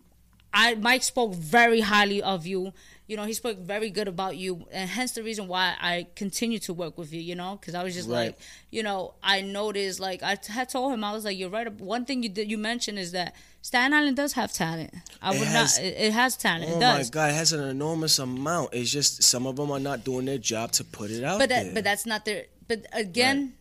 I 0.52 0.74
Mike 0.74 1.02
spoke 1.02 1.34
very 1.34 1.80
highly 1.80 2.22
of 2.22 2.46
you. 2.46 2.72
You 3.06 3.18
know, 3.18 3.24
he 3.24 3.34
spoke 3.34 3.58
very 3.58 3.90
good 3.90 4.08
about 4.08 4.36
you, 4.38 4.66
and 4.72 4.88
hence 4.88 5.12
the 5.12 5.22
reason 5.22 5.46
why 5.46 5.74
I 5.78 6.06
continue 6.16 6.58
to 6.60 6.72
work 6.72 6.96
with 6.96 7.12
you. 7.12 7.20
You 7.20 7.34
know, 7.34 7.58
because 7.60 7.74
I 7.74 7.84
was 7.84 7.94
just 7.94 8.08
Right. 8.08 8.26
like, 8.28 8.38
you 8.70 8.82
know, 8.82 9.12
I 9.22 9.42
noticed 9.42 10.00
like 10.00 10.22
I 10.22 10.38
had 10.48 10.68
told 10.70 10.92
him 10.94 11.04
I 11.04 11.12
was 11.12 11.24
like, 11.24 11.36
you're 11.36 11.50
right. 11.50 11.70
One 11.80 12.06
thing 12.06 12.22
you 12.22 12.30
did 12.30 12.50
you 12.50 12.56
mentioned 12.56 12.98
is 12.98 13.12
that 13.12 13.34
Staten 13.60 13.92
Island 13.92 14.16
does 14.16 14.32
have 14.34 14.52
talent. 14.54 14.92
I 15.20 15.34
It 15.34 15.38
would 15.38 15.48
has- 15.48 15.76
not. 15.78 15.84
It, 15.86 15.94
it 15.98 16.12
has 16.14 16.36
talent. 16.38 16.70
oh 16.72 16.76
it 16.76 16.80
my 16.80 17.04
god, 17.10 17.30
it 17.30 17.34
has 17.34 17.52
an 17.52 17.62
enormous 17.68 18.18
amount. 18.18 18.70
It's 18.72 18.90
just 18.90 19.22
some 19.22 19.46
of 19.46 19.56
them 19.56 19.70
are 19.70 19.80
not 19.80 20.02
doing 20.04 20.24
their 20.24 20.38
job 20.38 20.72
to 20.72 20.84
put 20.84 21.10
it 21.10 21.22
out 21.24 21.38
but 21.38 21.50
there. 21.50 21.64
that, 21.64 21.74
but 21.74 21.84
that's 21.84 22.06
not 22.06 22.24
their. 22.24 22.44
But 22.68 22.86
again, 22.94 23.52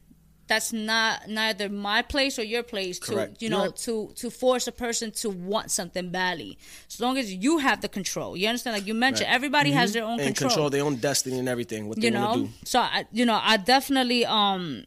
that's 0.47 0.73
not 0.73 1.27
neither 1.27 1.69
my 1.69 2.01
place 2.01 2.37
or 2.37 2.43
your 2.43 2.63
place 2.63 2.99
to 2.99 3.11
Correct. 3.13 3.41
you 3.41 3.49
You're 3.49 3.57
know 3.57 3.65
right. 3.65 3.75
to 3.77 4.11
to 4.15 4.29
force 4.29 4.67
a 4.67 4.71
person 4.71 5.11
to 5.11 5.29
want 5.29 5.71
something 5.71 6.09
badly. 6.09 6.57
As 6.87 6.99
long 6.99 7.17
as 7.17 7.33
you 7.33 7.59
have 7.59 7.81
the 7.81 7.89
control, 7.89 8.35
you 8.35 8.47
understand. 8.47 8.75
Like 8.75 8.87
you 8.87 8.93
mentioned, 8.93 9.29
everybody 9.29 9.71
has 9.71 9.93
their 9.93 10.03
own 10.03 10.19
and 10.19 10.27
control. 10.27 10.49
control 10.49 10.69
their 10.69 10.83
own 10.83 10.95
destiny 10.97 11.39
and 11.39 11.47
everything. 11.47 11.87
What 11.87 11.99
they 11.99 12.09
you 12.09 12.13
want 12.13 12.33
to 12.33 12.39
know. 12.39 12.45
do. 12.47 12.53
So 12.65 12.79
I, 12.79 13.05
you 13.11 13.25
know, 13.25 13.39
I 13.41 13.57
definitely 13.57 14.25
um. 14.25 14.85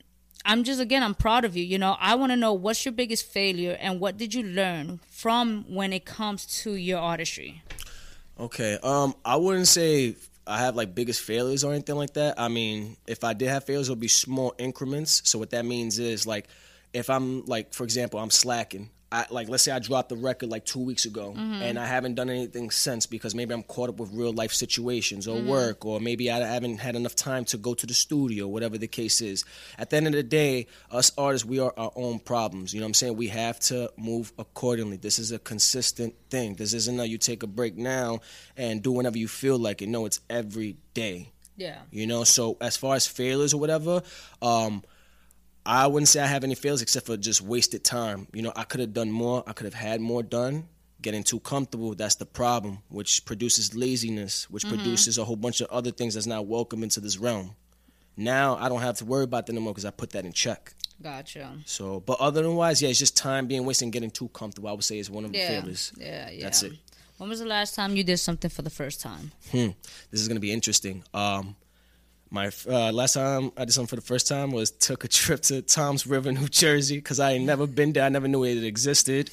I'm 0.49 0.62
just 0.62 0.81
again 0.81 1.03
I'm 1.03 1.16
proud 1.16 1.45
of 1.45 1.57
you. 1.57 1.64
You 1.64 1.77
know, 1.77 1.97
I 1.99 2.14
want 2.14 2.31
to 2.31 2.37
know 2.37 2.53
what's 2.53 2.85
your 2.85 2.92
biggest 2.92 3.27
failure 3.27 3.77
and 3.81 3.99
what 3.99 4.16
did 4.16 4.33
you 4.33 4.45
learn 4.45 5.01
from 5.11 5.64
when 5.69 5.92
it 5.92 6.05
comes 6.05 6.47
to 6.62 6.75
your 6.75 7.01
artistry. 7.01 7.62
Okay. 8.38 8.79
Um, 8.81 9.16
I 9.25 9.35
wouldn't 9.37 9.66
say 9.66 10.14
I 10.47 10.59
have 10.59 10.77
like 10.77 10.95
biggest 10.95 11.21
failures 11.23 11.65
or 11.65 11.73
anything 11.73 11.97
like 11.97 12.15
that. 12.15 12.39
I 12.39 12.49
mean, 12.49 12.97
if 13.07 13.25
I 13.25 13.33
did 13.33 13.49
have 13.49 13.65
failures, 13.65 13.89
it'll 13.89 13.97
be 13.97 14.09
small 14.09 14.55
increments. 14.59 15.23
So 15.25 15.39
what 15.39 15.51
that 15.51 15.65
means 15.65 15.99
is 15.99 16.27
like, 16.27 16.47
if 16.93 17.11
I'm 17.11 17.45
like, 17.47 17.75
for 17.75 17.85
example, 17.85 18.21
I'm 18.21 18.31
slacking. 18.31 18.91
I, 19.12 19.25
like 19.31 19.49
let's 19.49 19.62
say 19.62 19.71
I 19.71 19.79
dropped 19.79 20.09
the 20.09 20.16
record 20.16 20.49
like 20.49 20.64
two 20.64 20.81
weeks 20.81 21.05
ago 21.05 21.33
and 21.37 21.79
I 21.79 21.87
haven't 21.87 22.16
done 22.16 22.29
anything 22.29 22.71
since 22.73 23.07
because 23.07 23.37
maybe 23.37 23.55
I'm 23.55 23.62
caught 23.62 23.88
up 23.88 24.01
with 24.01 24.11
real 24.12 24.33
life 24.33 24.53
situations 24.53 25.29
or 25.29 25.40
work 25.40 25.87
or 25.87 26.01
maybe 26.01 26.29
I 26.29 26.38
haven't 26.38 26.79
had 26.79 26.97
enough 26.97 27.14
time 27.14 27.45
to 27.47 27.57
go 27.57 27.73
to 27.75 27.87
the 27.87 27.95
studio, 27.95 28.49
whatever 28.49 28.79
the 28.79 28.88
case 28.88 29.21
is. 29.21 29.45
At 29.79 29.90
the 29.90 29.97
end 29.99 30.09
of 30.09 30.12
the 30.12 30.25
day, 30.25 30.66
us 30.90 31.12
artists, 31.16 31.47
we 31.47 31.61
are 31.61 31.73
our 31.77 31.92
own 31.95 32.19
problems. 32.19 32.75
You 32.75 32.81
know 32.81 32.87
what 32.87 32.90
I'm 32.90 32.95
saying? 32.95 33.16
We 33.16 33.29
have 33.29 33.61
to 33.61 33.92
move 33.97 34.33
accordingly. 34.40 34.97
This 34.97 35.21
is 35.21 35.31
a 35.31 35.38
consistent 35.38 36.14
thing. 36.29 36.55
This 36.55 36.75
isn't 36.75 36.99
a 36.99 37.07
you 37.07 37.19
take 37.19 37.45
a 37.45 37.47
break 37.47 37.77
now 37.77 38.21
and 38.57 38.83
do 38.83 38.90
whenever 38.90 39.19
you 39.19 39.29
feel 39.29 39.59
like 39.59 39.83
it. 39.83 39.88
No, 39.88 40.07
it's 40.07 40.21
every 40.29 40.79
day. 40.95 41.31
Yeah. 41.57 41.79
You 41.90 42.07
know, 42.07 42.25
so 42.25 42.57
as 42.61 42.77
far 42.77 42.97
as 42.97 43.07
failures 43.07 43.55
or 43.55 43.61
whatever, 43.61 44.03
um, 44.42 44.83
I 45.67 45.87
wouldn't 45.89 46.09
say 46.09 46.21
I 46.21 46.27
have 46.27 46.45
any 46.45 46.55
failures 46.55 46.81
except 46.83 47.07
for 47.07 47.17
just 47.17 47.43
wasted 47.43 47.85
time. 47.85 48.29
You 48.33 48.43
know, 48.43 48.53
I 48.55 48.65
could 48.65 48.81
have 48.81 48.93
done 48.93 49.11
more. 49.11 49.43
I 49.47 49.53
could 49.53 49.65
have 49.65 49.75
had 49.75 50.01
more 50.01 50.23
done. 50.23 50.69
Getting 51.03 51.23
too 51.25 51.41
comfortable, 51.41 51.95
that's 51.95 52.15
the 52.15 52.25
problem, 52.27 52.79
which 52.89 53.25
produces 53.27 53.75
laziness, 53.75 54.49
which 54.49 54.67
produces 54.67 55.19
a 55.19 55.25
whole 55.25 55.37
bunch 55.37 55.61
of 55.61 55.69
other 55.71 55.91
things 55.91 56.15
that's 56.15 56.27
not 56.27 56.47
welcome 56.47 56.83
into 56.83 57.01
this 57.01 57.19
realm. 57.19 57.55
Now 58.17 58.57
I 58.57 58.69
don't 58.71 58.81
have 58.81 58.97
to 58.99 59.05
worry 59.05 59.25
about 59.25 59.47
that 59.47 59.53
anymore 59.53 59.73
because 59.75 59.85
I 59.85 59.91
put 59.91 60.11
that 60.11 60.25
in 60.25 60.33
check. 60.33 60.73
Gotcha. 61.03 61.53
So, 61.67 62.01
but 62.01 62.17
otherwise, 62.19 62.81
yeah, 62.81 62.89
it's 62.89 62.99
just 62.99 63.17
time 63.17 63.47
being 63.47 63.67
wasted 63.67 63.87
and 63.87 63.93
getting 63.93 64.11
too 64.11 64.29
comfortable. 64.29 64.71
I 64.71 64.73
would 64.73 64.85
say 64.85 64.99
is 64.99 65.11
one 65.11 65.27
of 65.27 65.33
the 65.33 65.39
Yeah. 65.39 65.49
failures. 65.61 65.93
Yeah. 65.99 66.31
Yeah. 66.31 66.45
That's 66.45 66.63
it. 66.63 66.73
When 67.19 67.29
was 67.29 67.41
the 67.41 67.47
last 67.47 67.75
time 67.75 67.95
you 67.95 68.03
did 68.03 68.17
something 68.17 68.51
for 68.51 68.63
the 68.63 68.71
first 68.71 69.01
time? 69.03 69.33
Hmm. 69.51 69.69
This 70.11 70.21
is 70.23 70.29
gonna 70.29 70.41
be 70.41 70.53
interesting. 70.53 71.05
Um, 71.13 71.57
My 72.31 72.51
uh, 72.69 72.91
last 72.93 73.15
time 73.15 73.53
I 73.57 73.65
did 73.65 73.73
something 73.73 73.87
for 73.89 73.97
the 73.97 74.03
first 74.03 74.27
time 74.27 74.51
was 74.51 74.71
took 74.71 75.05
a 75.05 75.09
trip 75.09 75.41
to 75.43 75.62
Toms 75.62 76.07
River, 76.07 76.33
New 76.41 76.49
Jersey, 76.49 76.97
because 76.97 77.21
I 77.21 77.33
ain't 77.33 77.45
never 77.45 77.67
been 77.67 77.93
there. 77.93 78.05
I 78.05 78.09
never 78.09 78.27
knew 78.29 78.45
it 78.45 78.62
existed. 78.65 79.31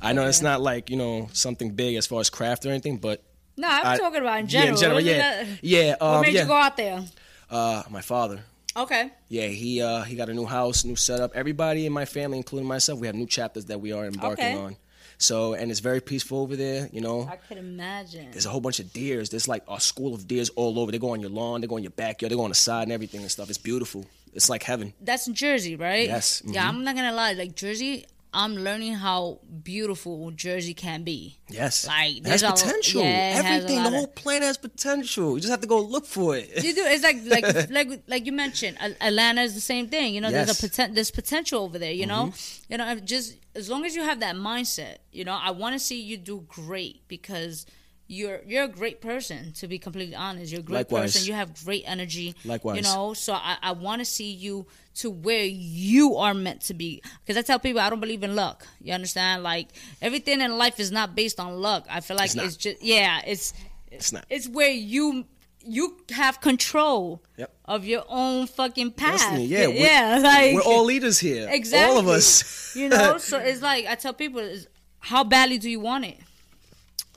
I 0.00 0.12
know 0.12 0.26
it's 0.26 0.42
not 0.42 0.60
like 0.60 0.90
you 0.90 0.96
know 0.96 1.28
something 1.32 1.70
big 1.70 1.96
as 1.96 2.06
far 2.06 2.20
as 2.20 2.30
craft 2.30 2.66
or 2.66 2.70
anything, 2.70 2.96
but 2.98 3.22
No, 3.56 3.68
I'm 3.68 3.86
I- 3.86 3.96
talking 3.96 4.20
about 4.20 4.40
in 4.40 4.46
yeah, 4.46 4.50
general. 4.50 4.74
in 4.74 4.80
general, 4.80 5.00
yeah, 5.00 5.18
that- 5.44 5.46
yeah. 5.62 5.90
What 5.92 6.02
Um, 6.02 6.22
made 6.22 6.34
yeah. 6.34 6.42
you 6.42 6.46
go 6.48 6.54
out 6.54 6.76
there? 6.76 7.04
Uh, 7.48 7.82
my 7.90 8.00
father. 8.00 8.40
Okay. 8.76 9.10
Yeah, 9.28 9.46
he 9.48 9.80
uh, 9.82 10.02
he 10.02 10.16
got 10.16 10.28
a 10.28 10.34
new 10.34 10.46
house, 10.46 10.84
new 10.84 10.96
setup. 10.96 11.32
Everybody 11.36 11.86
in 11.86 11.92
my 11.92 12.06
family, 12.06 12.38
including 12.38 12.66
myself, 12.66 12.98
we 12.98 13.06
have 13.06 13.14
new 13.14 13.26
chapters 13.26 13.66
that 13.66 13.80
we 13.80 13.92
are 13.92 14.06
embarking 14.06 14.44
Okay. 14.46 14.56
on. 14.56 14.76
So, 15.18 15.54
and 15.54 15.70
it's 15.70 15.80
very 15.80 16.00
peaceful 16.00 16.38
over 16.40 16.56
there. 16.56 16.88
You 16.92 17.00
know, 17.00 17.28
I 17.30 17.36
could 17.36 17.58
imagine. 17.58 18.30
there's 18.32 18.46
a 18.46 18.50
whole 18.50 18.60
bunch 18.60 18.80
of 18.80 18.92
deers. 18.92 19.30
There's 19.30 19.48
like 19.48 19.62
a 19.68 19.80
school 19.80 20.14
of 20.14 20.26
deers 20.26 20.48
all 20.50 20.78
over. 20.78 20.90
They 20.92 20.98
go 20.98 21.10
on 21.10 21.20
your 21.20 21.30
lawn, 21.30 21.60
they 21.60 21.66
go 21.66 21.76
on 21.76 21.82
your 21.82 21.90
backyard, 21.90 22.30
they 22.32 22.36
go 22.36 22.42
on 22.44 22.50
the 22.50 22.54
side 22.54 22.84
and 22.84 22.92
everything 22.92 23.20
and 23.20 23.30
stuff. 23.30 23.48
It's 23.48 23.58
beautiful. 23.58 24.04
It's 24.34 24.48
like 24.48 24.62
heaven. 24.62 24.94
That's 25.00 25.26
in 25.28 25.34
Jersey, 25.34 25.76
right? 25.76 26.06
Yes, 26.08 26.42
Yeah, 26.46 26.64
mhm. 26.64 26.68
I'm 26.68 26.84
not 26.84 26.96
gonna 26.96 27.12
lie. 27.12 27.32
Like 27.34 27.54
Jersey, 27.54 28.06
I'm 28.34 28.56
learning 28.56 28.94
how 28.94 29.40
beautiful 29.62 30.30
Jersey 30.30 30.72
can 30.72 31.02
be. 31.02 31.36
Yes, 31.50 31.86
Like, 31.86 32.24
has 32.26 32.40
there's 32.40 32.42
a- 32.42 32.52
potential. 32.52 33.02
yeah, 33.02 33.38
it 33.38 33.44
has 33.44 33.64
Everything, 33.64 33.76
the 33.76 33.82
lot 33.82 33.92
of- 33.92 33.98
whole 33.98 34.06
planet 34.06 34.44
has 34.44 34.56
potential. 34.56 35.34
You 35.34 35.40
just 35.40 35.50
have 35.50 35.60
to 35.60 35.66
go 35.66 35.80
look 35.80 36.06
for 36.06 36.36
it. 36.36 36.64
You 36.64 36.74
do. 36.74 36.82
It's 36.86 37.02
like 37.04 37.16
like 37.26 37.70
like 37.70 38.02
like 38.06 38.26
you 38.26 38.32
mentioned. 38.32 38.78
Atlanta 39.00 39.42
is 39.42 39.54
the 39.54 39.60
same 39.60 39.88
thing. 39.88 40.14
You 40.14 40.20
know, 40.22 40.30
there's 40.30 40.50
a 40.50 40.66
poten- 40.68 40.94
there's 40.94 41.10
potential 41.10 41.62
over 41.62 41.78
there. 41.78 41.92
You 41.92 42.06
know, 42.06 42.26
mm-hmm. 42.32 42.72
you 42.72 42.78
know, 42.78 42.94
just 43.00 43.36
as 43.54 43.68
long 43.68 43.84
as 43.84 43.94
you 43.94 44.02
have 44.02 44.20
that 44.20 44.34
mindset. 44.36 44.98
You 45.12 45.24
know, 45.24 45.38
I 45.40 45.50
want 45.50 45.74
to 45.74 45.78
see 45.78 46.00
you 46.00 46.16
do 46.16 46.44
great 46.48 47.06
because. 47.08 47.66
You're 48.08 48.40
you're 48.46 48.64
a 48.64 48.68
great 48.68 49.00
person 49.00 49.52
to 49.54 49.66
be 49.68 49.78
completely 49.78 50.14
honest. 50.14 50.52
You're 50.52 50.60
a 50.60 50.64
great 50.64 50.90
Likewise. 50.90 51.14
person. 51.14 51.28
You 51.28 51.34
have 51.34 51.64
great 51.64 51.84
energy. 51.86 52.34
Likewise. 52.44 52.76
You 52.76 52.82
know, 52.82 53.14
so 53.14 53.32
I, 53.32 53.56
I 53.62 53.72
want 53.72 54.00
to 54.00 54.04
see 54.04 54.30
you 54.32 54.66
to 54.96 55.08
where 55.08 55.44
you 55.44 56.16
are 56.16 56.34
meant 56.34 56.60
to 56.62 56.74
be. 56.74 57.02
Because 57.24 57.38
I 57.38 57.42
tell 57.42 57.58
people 57.58 57.80
I 57.80 57.88
don't 57.88 58.00
believe 58.00 58.22
in 58.22 58.34
luck. 58.36 58.66
You 58.82 58.92
understand? 58.92 59.42
Like 59.42 59.68
everything 60.02 60.40
in 60.42 60.58
life 60.58 60.78
is 60.78 60.92
not 60.92 61.14
based 61.14 61.40
on 61.40 61.60
luck. 61.60 61.86
I 61.88 62.00
feel 62.00 62.16
like 62.18 62.26
It's 62.34 62.36
it's, 62.36 62.56
just 62.56 62.82
yeah. 62.82 63.20
It's 63.26 63.54
It's 63.90 64.12
not. 64.12 64.26
it's 64.28 64.46
where 64.48 64.70
you 64.70 65.24
you 65.64 65.96
have 66.10 66.40
control 66.40 67.22
Yep. 67.38 67.54
of 67.66 67.84
your 67.86 68.04
own 68.08 68.46
fucking 68.48 68.90
path. 68.92 69.20
Destiny, 69.20 69.46
yeah, 69.46 69.68
we're- 69.68 69.80
yeah, 69.80 70.18
like 70.22 70.54
We're 70.56 70.60
all 70.62 70.84
leaders 70.84 71.18
here. 71.20 71.48
exactly 71.50 71.94
All 71.94 71.98
of 72.00 72.08
us. 72.08 72.74
you 72.76 72.88
know, 72.88 73.16
so 73.30 73.38
it's 73.38 73.62
like 73.62 73.86
I 73.86 73.94
tell 73.94 74.12
people, 74.12 74.40
is 74.40 74.66
how 74.98 75.22
badly 75.24 75.58
do 75.58 75.70
you 75.70 75.78
want 75.80 76.04
it? 76.04 76.18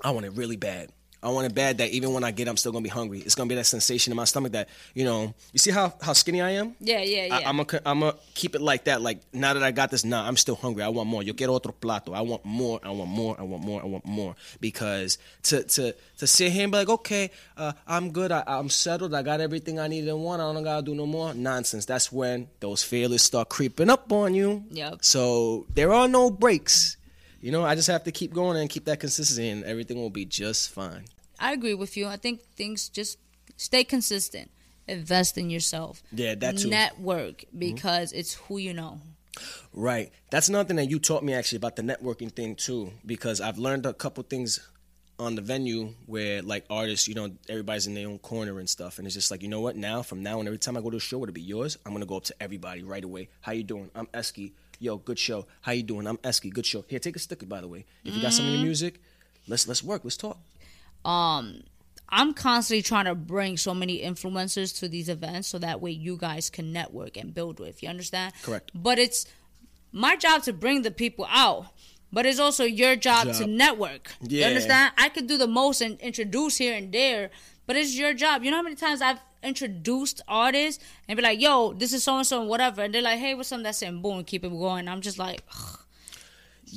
I 0.06 0.12
want 0.12 0.28
it 0.28 0.34
really 0.34 0.56
bad. 0.56 0.92
I 1.24 1.30
want 1.30 1.48
it 1.48 1.56
bad 1.56 1.80
that 1.80 1.90
even 1.90 2.14
when 2.14 2.24
I 2.24 2.30
get, 2.30 2.48
I'm 2.48 2.58
still 2.58 2.72
gonna 2.72 2.84
be 2.84 2.90
hungry. 2.90 3.20
It's 3.20 3.34
gonna 3.34 3.50
be 3.50 3.56
that 3.56 3.66
sensation 3.66 4.12
in 4.14 4.16
my 4.16 4.26
stomach 4.26 4.52
that 4.52 4.70
you 4.94 5.04
know. 5.04 5.34
You 5.52 5.58
see 5.58 5.72
how 5.72 5.92
how 6.00 6.14
skinny 6.14 6.40
I 6.42 6.52
am? 6.52 6.76
Yeah, 6.80 7.00
yeah, 7.02 7.26
yeah. 7.26 7.38
I, 7.38 7.50
I'm 7.50 7.58
gonna 7.58 7.82
I'm 7.84 8.02
gonna 8.02 8.16
keep 8.36 8.54
it 8.54 8.62
like 8.62 8.84
that. 8.84 9.02
Like 9.02 9.22
now 9.34 9.56
that 9.56 9.64
I 9.64 9.72
got 9.72 9.90
this, 9.90 10.06
nah, 10.06 10.28
I'm 10.28 10.38
still 10.38 10.54
hungry. 10.54 10.84
I 10.84 10.90
want 10.90 11.10
more. 11.10 11.24
Yo 11.24 11.34
quiero 11.34 11.56
otro 11.56 11.72
plato. 11.72 12.14
I 12.14 12.22
want 12.22 12.46
more. 12.46 12.80
I 12.84 12.92
want 12.92 13.10
more. 13.10 13.36
I 13.40 13.42
want 13.42 13.64
more. 13.64 13.82
I 13.82 13.86
want 13.86 14.06
more. 14.06 14.36
Because 14.62 15.18
to 15.44 15.64
to 15.64 15.96
to 16.20 16.28
sit 16.28 16.52
here 16.52 16.62
and 16.62 16.72
be 16.72 16.78
like, 16.78 16.90
okay, 16.90 17.32
uh, 17.58 17.74
I'm 17.88 18.12
good. 18.12 18.32
I, 18.32 18.44
I'm 18.46 18.70
settled. 18.70 19.16
I 19.16 19.24
got 19.24 19.42
everything 19.42 19.80
I 19.80 19.88
need 19.88 20.08
and 20.08 20.24
want. 20.24 20.44
I 20.44 20.54
don't 20.54 20.64
gotta 20.64 20.84
do 20.84 20.94
no 20.94 21.08
more 21.08 21.34
nonsense. 21.34 21.86
That's 21.86 22.12
when 22.12 22.50
those 22.60 22.84
failures 22.84 23.24
start 23.24 23.50
creeping 23.50 23.90
up 23.90 24.12
on 24.12 24.36
you. 24.36 24.64
Yep. 24.70 25.00
So 25.02 25.66
there 25.74 25.92
are 25.92 26.08
no 26.08 26.30
breaks. 26.30 26.98
You 27.46 27.52
know, 27.52 27.64
I 27.64 27.76
just 27.76 27.90
have 27.90 28.04
to 28.06 28.12
keep 28.12 28.34
going 28.34 28.58
and 28.58 28.68
keep 28.68 28.86
that 28.86 29.00
consistency, 29.00 29.48
and 29.50 29.64
everything 29.66 29.98
will 29.98 30.10
be 30.10 30.26
just 30.26 30.72
fine. 30.72 31.06
I 31.40 31.54
agree 31.54 31.76
with 31.76 31.96
you. 31.96 32.08
I 32.08 32.16
think 32.16 32.42
things 32.56 32.90
just 32.90 33.20
stay 33.56 33.84
consistent. 33.84 34.50
Invest 34.88 35.38
in 35.38 35.52
yourself. 35.52 36.02
Yeah, 36.12 36.34
that 36.34 36.58
too. 36.58 36.64
Mm-hmm. 36.64 36.70
Network 36.72 37.46
because 37.56 38.14
it's 38.14 38.34
who 38.34 38.58
you 38.58 38.74
know. 38.74 39.00
Right. 39.74 40.12
That's 40.32 40.50
another 40.50 40.70
thing 40.70 40.78
that 40.78 40.90
you 40.90 40.98
taught 40.98 41.24
me 41.24 41.36
actually 41.36 41.58
about 41.58 41.76
the 41.76 41.84
networking 41.84 42.32
thing 42.32 42.56
too, 42.56 42.92
because 43.06 43.40
I've 43.42 43.60
learned 43.60 43.86
a 43.86 43.94
couple 43.94 44.24
things 44.24 44.68
on 45.20 45.36
the 45.36 45.42
venue 45.44 45.94
where 46.08 46.42
like 46.42 46.66
artists, 46.72 47.08
you 47.08 47.14
know, 47.14 47.30
everybody's 47.48 47.86
in 47.86 47.94
their 47.94 48.08
own 48.08 48.18
corner 48.18 48.58
and 48.58 48.68
stuff, 48.68 48.98
and 48.98 49.06
it's 49.06 49.14
just 49.14 49.30
like, 49.30 49.44
you 49.44 49.50
know 49.50 49.62
what? 49.62 49.76
Now, 49.76 50.02
from 50.02 50.24
now 50.24 50.40
on, 50.40 50.48
every 50.48 50.58
time 50.58 50.78
I 50.78 50.82
go 50.82 50.90
to 50.90 50.98
a 50.98 51.00
show, 51.00 51.22
it'll 51.22 51.32
be 51.32 51.42
yours. 51.42 51.78
I'm 51.86 51.94
gonna 51.94 52.08
go 52.08 52.18
up 52.18 52.24
to 52.24 52.36
everybody 52.40 52.82
right 52.82 53.04
away. 53.04 53.30
How 53.42 53.52
you 53.52 53.64
doing? 53.64 53.92
I'm 53.94 54.08
Eski. 54.16 54.54
Yo, 54.80 54.98
good 54.98 55.18
show. 55.18 55.46
How 55.62 55.72
you 55.72 55.84
doing? 55.84 56.06
I'm 56.08 56.20
Eski. 56.24 56.50
Good 56.50 56.66
show. 56.66 56.84
Here, 56.88 57.00
take 57.00 57.16
a 57.16 57.20
sticker, 57.20 57.46
by 57.46 57.62
the 57.62 57.68
way. 57.68 57.86
If 58.04 58.16
you 58.16 58.22
got 58.22 58.34
some 58.34 58.46
of 58.46 58.52
your 58.52 58.62
music, 58.62 59.00
let's 59.48 59.68
let's 59.68 59.84
work. 59.84 60.02
Let's 60.04 60.18
talk. 60.18 60.38
um 61.06 61.64
I'm 62.10 62.36
constantly 62.36 62.84
trying 62.84 63.06
to 63.06 63.16
bring 63.16 63.58
so 63.58 63.74
many 63.74 64.02
influencers 64.04 64.78
to 64.80 64.88
these 64.88 65.10
events 65.10 65.48
so 65.48 65.58
that 65.58 65.82
way 65.82 65.90
you 65.90 66.18
guys 66.18 66.52
can 66.52 66.72
network 66.72 67.18
and 67.18 67.34
build 67.34 67.60
with. 67.60 67.82
You 67.82 67.90
understand? 67.90 68.34
Correct. 68.44 68.70
But 68.76 69.00
it's 69.00 69.26
my 69.92 70.16
job 70.16 70.44
to 70.44 70.54
bring 70.54 70.84
the 70.84 70.92
people 70.92 71.26
out. 71.30 71.66
But 72.14 72.26
it's 72.28 72.40
also 72.40 72.64
your 72.64 72.96
job, 72.96 73.26
to 73.28 73.34
Job. 73.40 73.50
network. 73.50 74.14
You 74.22 74.42
Yeah. 74.42 74.48
understand? 74.48 74.94
I 74.98 75.10
could 75.10 75.26
do 75.28 75.38
the 75.38 75.48
most 75.48 75.82
and 75.82 76.00
introduce 76.00 76.58
here 76.58 76.76
and 76.76 76.92
there, 76.94 77.32
but 77.66 77.76
it's 77.76 77.96
your 77.98 78.14
job. 78.14 78.44
You 78.44 78.52
know 78.52 78.58
how 78.58 78.64
many 78.64 78.76
times 78.76 79.02
I've 79.02 79.20
introduced 79.46 80.22
artists 80.28 80.84
and 81.08 81.16
be 81.16 81.24
like, 81.24 81.40
yo, 81.40 81.74
this 81.74 81.94
is 81.94 82.04
so 82.04 82.18
and 82.18 82.28
so 82.28 82.42
and 82.42 82.50
whatever. 82.50 82.82
And 82.84 82.94
they're 82.94 83.02
like, 83.02 83.20
hey, 83.20 83.36
what's 83.36 83.52
up? 83.52 83.62
That's. 83.64 83.82
And 83.82 84.02
boom, 84.02 84.24
keep 84.24 84.44
it 84.44 84.50
going. 84.50 84.88
I'm 84.88 85.02
just 85.02 85.20
like, 85.20 85.42
ugh. 85.54 85.80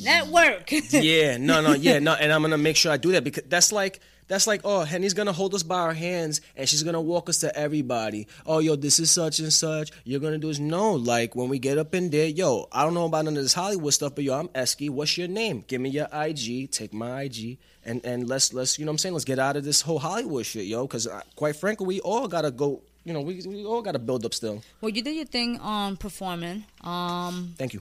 network. 0.03 0.71
yeah, 0.93 1.37
no, 1.37 1.61
no, 1.61 1.73
yeah, 1.75 1.99
no, 1.99 2.15
and 2.15 2.33
I'm 2.33 2.43
gonna 2.43 2.59
make 2.59 2.77
sure 2.77 2.93
I 2.93 2.97
do 2.97 3.13
that 3.13 3.25
because 3.25 3.45
that's 3.49 3.73
like 3.73 4.01
that's 4.29 4.47
like 4.47 4.61
oh, 4.65 4.85
Henny's 4.85 5.15
gonna 5.15 5.33
hold 5.33 5.55
us 5.55 5.63
by 5.63 5.81
our 5.81 5.95
hands 5.95 6.41
and 6.57 6.69
she's 6.69 6.83
gonna 6.83 7.01
walk 7.01 7.29
us 7.29 7.39
to 7.39 7.57
everybody. 7.57 8.29
Oh, 8.47 8.59
yo, 8.61 8.77
this 8.77 9.01
is 9.01 9.11
such 9.11 9.41
and 9.41 9.53
such. 9.53 9.91
You're 10.05 10.21
gonna 10.21 10.39
do 10.39 10.51
is 10.51 10.61
no, 10.61 10.93
like 10.93 11.35
when 11.35 11.49
we 11.49 11.59
get 11.59 11.79
up 11.79 11.95
in 11.95 12.11
there, 12.11 12.27
yo, 12.27 12.69
I 12.71 12.85
don't 12.85 12.95
know 12.95 13.07
about 13.07 13.25
none 13.25 13.37
of 13.37 13.43
this 13.43 13.55
Hollywood 13.55 13.95
stuff, 13.95 14.15
but 14.15 14.25
yo, 14.25 14.39
I'm 14.39 14.51
Eski. 14.55 14.89
What's 14.89 15.19
your 15.19 15.29
name? 15.29 15.65
Give 15.67 15.81
me 15.81 15.91
your 15.91 16.09
IG. 16.13 16.71
Take 16.71 16.93
my 16.93 17.23
IG. 17.23 17.59
And, 17.85 18.05
and 18.05 18.29
let's 18.29 18.53
let's 18.53 18.79
you 18.79 18.85
know 18.85 18.91
what 18.91 18.95
I'm 18.95 18.99
saying 18.99 19.15
let's 19.15 19.25
get 19.25 19.39
out 19.39 19.57
of 19.57 19.65
this 19.65 19.81
whole 19.81 19.99
Hollywood 19.99 20.45
shit 20.45 20.67
yo 20.67 20.83
because 20.83 21.09
quite 21.37 21.57
frankly 21.57 21.87
we 21.87 22.01
all 22.01 22.29
gotta 22.29 22.51
go 22.51 22.83
you 23.05 23.15
know 23.15 23.23
we, 23.23 23.41
we 23.47 23.65
all 23.65 23.81
gotta 23.81 23.99
build 23.99 24.27
up 24.27 24.35
still 24.35 24.63
well, 24.83 24.91
you 24.91 25.01
did 25.01 25.17
your 25.17 25.25
thing 25.25 25.59
on 25.61 25.97
performing. 25.97 26.65
Um, 26.83 27.55
thank 27.57 27.73
you 27.73 27.81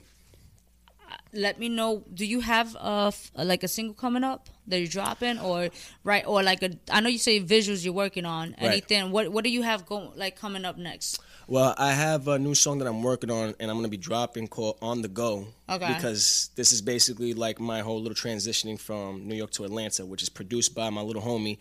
let 1.32 1.58
me 1.58 1.68
know. 1.68 2.04
Do 2.12 2.24
you 2.24 2.40
have 2.40 2.74
a 2.74 3.12
like 3.34 3.62
a 3.62 3.68
single 3.68 3.94
coming 3.94 4.24
up 4.24 4.48
that 4.66 4.78
you're 4.78 4.88
dropping, 4.88 5.38
or 5.38 5.68
right, 6.04 6.24
or 6.26 6.42
like 6.42 6.62
a? 6.62 6.70
I 6.90 7.00
know 7.00 7.08
you 7.08 7.18
say 7.18 7.40
visuals 7.40 7.84
you're 7.84 7.94
working 7.94 8.24
on. 8.24 8.50
Right. 8.60 8.70
Anything? 8.72 9.10
What 9.10 9.30
What 9.30 9.44
do 9.44 9.50
you 9.50 9.62
have 9.62 9.86
going 9.86 10.10
like 10.16 10.36
coming 10.36 10.64
up 10.64 10.76
next? 10.76 11.20
Well, 11.46 11.74
I 11.78 11.92
have 11.92 12.28
a 12.28 12.38
new 12.38 12.54
song 12.54 12.78
that 12.78 12.86
I'm 12.86 13.02
working 13.02 13.30
on, 13.30 13.54
and 13.58 13.70
I'm 13.70 13.76
gonna 13.78 13.88
be 13.88 13.96
dropping 13.96 14.48
called 14.48 14.78
"On 14.82 15.02
the 15.02 15.08
Go." 15.08 15.48
Okay. 15.68 15.94
Because 15.94 16.50
this 16.56 16.72
is 16.72 16.82
basically 16.82 17.34
like 17.34 17.58
my 17.58 17.80
whole 17.80 18.00
little 18.00 18.16
transitioning 18.16 18.78
from 18.78 19.26
New 19.26 19.34
York 19.34 19.50
to 19.52 19.64
Atlanta, 19.64 20.04
which 20.04 20.22
is 20.22 20.28
produced 20.28 20.74
by 20.74 20.90
my 20.90 21.00
little 21.00 21.22
homie, 21.22 21.58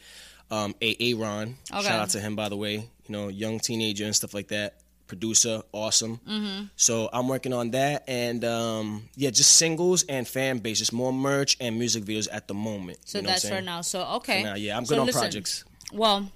um, 0.51 0.75
A. 0.81 1.13
Ron. 1.13 1.57
Okay. 1.71 1.83
Shout 1.83 1.99
out 1.99 2.09
to 2.09 2.19
him, 2.19 2.35
by 2.35 2.49
the 2.49 2.57
way. 2.57 2.75
You 2.75 3.09
know, 3.09 3.29
young 3.29 3.59
teenager 3.59 4.05
and 4.05 4.15
stuff 4.15 4.33
like 4.33 4.49
that. 4.49 4.81
Producer, 5.07 5.61
awesome. 5.71 6.19
Mm-hmm. 6.27 6.65
So 6.75 7.09
I'm 7.13 7.27
working 7.27 7.53
on 7.53 7.71
that, 7.71 8.03
and 8.07 8.43
um, 8.43 9.09
yeah, 9.15 9.29
just 9.29 9.55
singles 9.55 10.03
and 10.03 10.27
fan 10.27 10.57
base, 10.59 10.79
just 10.79 10.91
more 10.93 11.13
merch 11.13 11.55
and 11.59 11.79
music 11.79 12.03
videos 12.03 12.27
at 12.31 12.47
the 12.47 12.53
moment. 12.53 12.99
So 13.05 13.17
you 13.17 13.23
know 13.23 13.29
what 13.29 13.41
that's 13.41 13.49
for 13.49 13.61
now. 13.61 13.81
So 13.81 14.05
okay. 14.17 14.41
For 14.41 14.47
now, 14.47 14.55
yeah, 14.55 14.77
I'm 14.77 14.85
So 14.85 14.95
good 14.95 14.99
on 15.01 15.05
listen, 15.07 15.21
projects. 15.21 15.63
Well, 15.93 16.31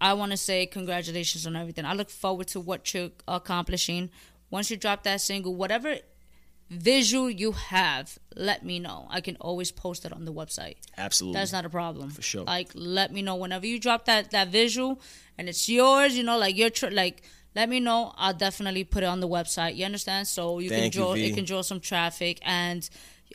I 0.00 0.14
want 0.14 0.30
to 0.30 0.36
say 0.36 0.66
congratulations 0.66 1.46
on 1.46 1.56
everything. 1.56 1.84
I 1.84 1.94
look 1.94 2.10
forward 2.10 2.46
to 2.48 2.60
what 2.60 2.94
you're 2.94 3.10
accomplishing. 3.26 4.10
Once 4.50 4.70
you 4.70 4.76
drop 4.76 5.02
that 5.02 5.20
single, 5.20 5.54
whatever 5.54 5.96
visual 6.70 7.28
you 7.28 7.52
have, 7.52 8.18
let 8.36 8.64
me 8.64 8.78
know. 8.78 9.08
I 9.10 9.20
can 9.20 9.36
always 9.40 9.72
post 9.72 10.04
it 10.04 10.12
on 10.12 10.24
the 10.24 10.32
website. 10.32 10.76
Absolutely. 10.96 11.38
That's 11.40 11.52
not 11.52 11.64
a 11.64 11.68
problem. 11.68 12.10
For 12.10 12.22
sure. 12.22 12.44
Like, 12.44 12.70
let 12.74 13.12
me 13.12 13.22
know 13.22 13.34
whenever 13.34 13.66
you 13.66 13.80
drop 13.80 14.04
that 14.04 14.30
that 14.30 14.48
visual 14.48 15.00
and 15.36 15.48
it's 15.48 15.68
yours. 15.68 16.16
You 16.16 16.22
know, 16.22 16.38
like 16.38 16.56
you're 16.56 16.70
tr- 16.70 16.90
like. 16.90 17.22
Let 17.54 17.68
me 17.68 17.80
know. 17.80 18.12
I'll 18.16 18.34
definitely 18.34 18.84
put 18.84 19.02
it 19.02 19.06
on 19.06 19.20
the 19.20 19.28
website. 19.28 19.76
You 19.76 19.84
understand? 19.84 20.28
So 20.28 20.58
you 20.60 20.68
can 20.70 20.78
Thank 20.78 20.94
you, 20.94 21.00
draw. 21.00 21.12
V. 21.14 21.24
it 21.26 21.34
can 21.34 21.44
draw 21.44 21.62
some 21.62 21.80
traffic, 21.80 22.38
and 22.42 22.88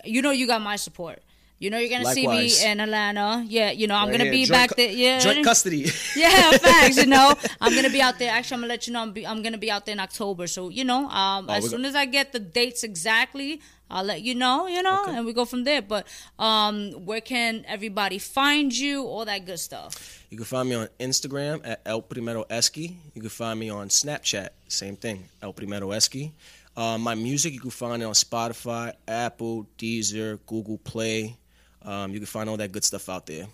you 0.06 0.22
know 0.22 0.32
you 0.32 0.48
got 0.48 0.62
my 0.62 0.78
support. 0.78 1.22
You 1.58 1.70
know 1.70 1.78
you're 1.78 1.90
gonna 1.90 2.04
Likewise. 2.04 2.58
see 2.60 2.66
me 2.66 2.72
in 2.72 2.80
Atlanta. 2.82 3.44
Yeah, 3.48 3.72
you 3.72 3.88
know 3.88 3.96
I'm 3.96 4.08
Right 4.10 4.14
gonna 4.18 4.24
here, 4.26 4.32
be 4.34 4.46
joint 4.46 4.52
back 4.52 4.76
there. 4.76 4.90
Yeah, 4.92 5.20
Joint 5.20 5.44
custody. 5.46 5.86
yeah, 6.16 6.52
facts. 6.58 6.98
You 6.98 7.06
know, 7.06 7.34
I'm 7.62 7.74
gonna 7.74 7.90
be 7.90 8.02
out 8.02 8.20
there. 8.20 8.30
Actually, 8.32 8.56
I'm 8.56 8.62
gonna 8.62 8.74
let 8.74 8.88
you 8.88 8.94
know. 8.94 9.02
I'm, 9.02 9.12
be, 9.14 9.26
I'm 9.26 9.42
gonna 9.42 9.58
be 9.58 9.72
out 9.72 9.86
there 9.86 9.94
in 9.94 10.00
October. 10.02 10.48
So 10.48 10.68
you 10.70 10.84
know, 10.84 11.08
um, 11.10 11.46
Oh, 11.50 11.54
as 11.54 11.70
soon 11.70 11.84
go- 11.84 11.88
as 11.88 11.96
I 11.96 12.06
get 12.06 12.34
the 12.34 12.40
dates 12.40 12.84
exactly, 12.84 13.62
I'll 13.90 14.04
let 14.04 14.22
you 14.22 14.36
know. 14.36 14.68
You 14.68 14.82
know, 14.82 15.06
and 15.08 15.26
we 15.26 15.34
go 15.34 15.46
from 15.46 15.64
there. 15.64 15.82
But 15.82 16.08
um, 16.40 16.92
where 17.06 17.22
can 17.22 17.66
everybody 17.68 18.18
find 18.20 18.76
you? 18.76 19.04
All 19.04 19.26
that 19.26 19.46
good 19.46 19.60
stuff. 19.60 20.24
You 20.30 20.38
can 20.38 20.46
find 20.46 20.68
me 20.70 20.76
on 20.76 20.88
Instagram 21.00 21.62
at 21.64 21.82
El 21.86 22.02
Primero 22.02 22.46
Eski. 22.50 22.98
You 23.14 23.22
can 23.22 23.30
find 23.30 23.60
me 23.60 23.70
on 23.70 23.90
Snapchat, 23.90 24.50
same 24.68 24.96
thing, 24.96 25.24
El 25.42 25.54
Primero 25.54 25.92
Eski. 25.92 26.34
Uh, 26.76 26.98
my 26.98 27.16
music, 27.16 27.54
you 27.54 27.62
can 27.62 27.70
find 27.70 28.02
it 28.02 28.06
on 28.06 28.14
Spotify, 28.14 28.92
Apple, 29.08 29.66
Deezer, 29.78 30.40
Google 30.46 30.78
Play. 30.80 31.38
Um, 31.82 32.12
you 32.12 32.20
can 32.20 32.26
find 32.26 32.50
all 32.50 32.58
that 32.58 32.72
good 32.72 32.84
stuff 32.84 33.08
out 33.08 33.26
there. 33.26 33.48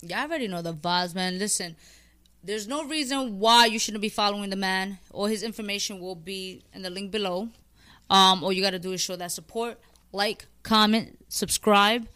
Yeah, 0.00 0.20
I 0.20 0.24
already 0.24 0.48
know 0.48 0.62
the 0.62 0.72
vibes, 0.72 1.14
man. 1.14 1.38
Listen, 1.38 1.76
there's 2.42 2.66
no 2.66 2.84
reason 2.84 3.38
why 3.38 3.66
you 3.66 3.78
shouldn't 3.78 4.00
be 4.02 4.08
following 4.08 4.50
the 4.50 4.56
man. 4.56 4.98
All 5.12 5.26
his 5.26 5.42
information 5.42 6.00
will 6.00 6.14
be 6.14 6.62
in 6.72 6.82
the 6.82 6.90
link 6.90 7.10
below. 7.10 7.48
Um, 8.10 8.44
all 8.44 8.52
you 8.52 8.62
got 8.62 8.70
to 8.70 8.78
do 8.78 8.92
is 8.92 9.00
show 9.00 9.16
that 9.16 9.32
support, 9.32 9.78
like, 10.12 10.46
comment, 10.62 11.18
subscribe. 11.28 12.06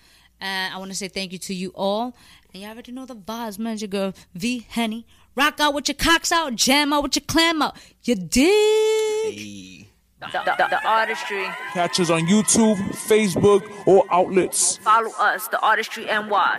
And 0.40 0.74
I 0.74 0.78
want 0.78 0.90
to 0.90 0.96
say 0.96 1.08
thank 1.08 1.32
you 1.32 1.38
to 1.38 1.54
you 1.54 1.72
all. 1.74 2.14
And 2.52 2.62
you 2.62 2.68
already 2.68 2.92
know 2.92 3.06
the 3.06 3.16
vibes, 3.16 3.58
man. 3.58 3.78
Your 3.78 3.88
girl, 3.88 4.14
V. 4.34 4.66
Henny. 4.68 5.06
Rock 5.34 5.60
out 5.60 5.74
with 5.74 5.88
your 5.88 5.94
cocks 5.96 6.32
out, 6.32 6.54
jam 6.54 6.92
out 6.92 7.02
with 7.02 7.16
your 7.16 7.24
clam 7.26 7.60
out. 7.60 7.76
You 8.04 8.14
dig? 8.14 9.34
Hey. 9.34 9.88
The, 10.18 10.28
the, 10.32 10.66
the 10.70 10.88
artistry. 10.88 11.44
Catch 11.74 12.00
us 12.00 12.08
on 12.08 12.22
YouTube, 12.22 12.76
Facebook, 13.06 13.62
or 13.86 14.04
outlets. 14.10 14.78
Follow 14.78 15.10
us, 15.18 15.46
the 15.48 15.60
artistry 15.60 16.06
NY. 16.06 16.58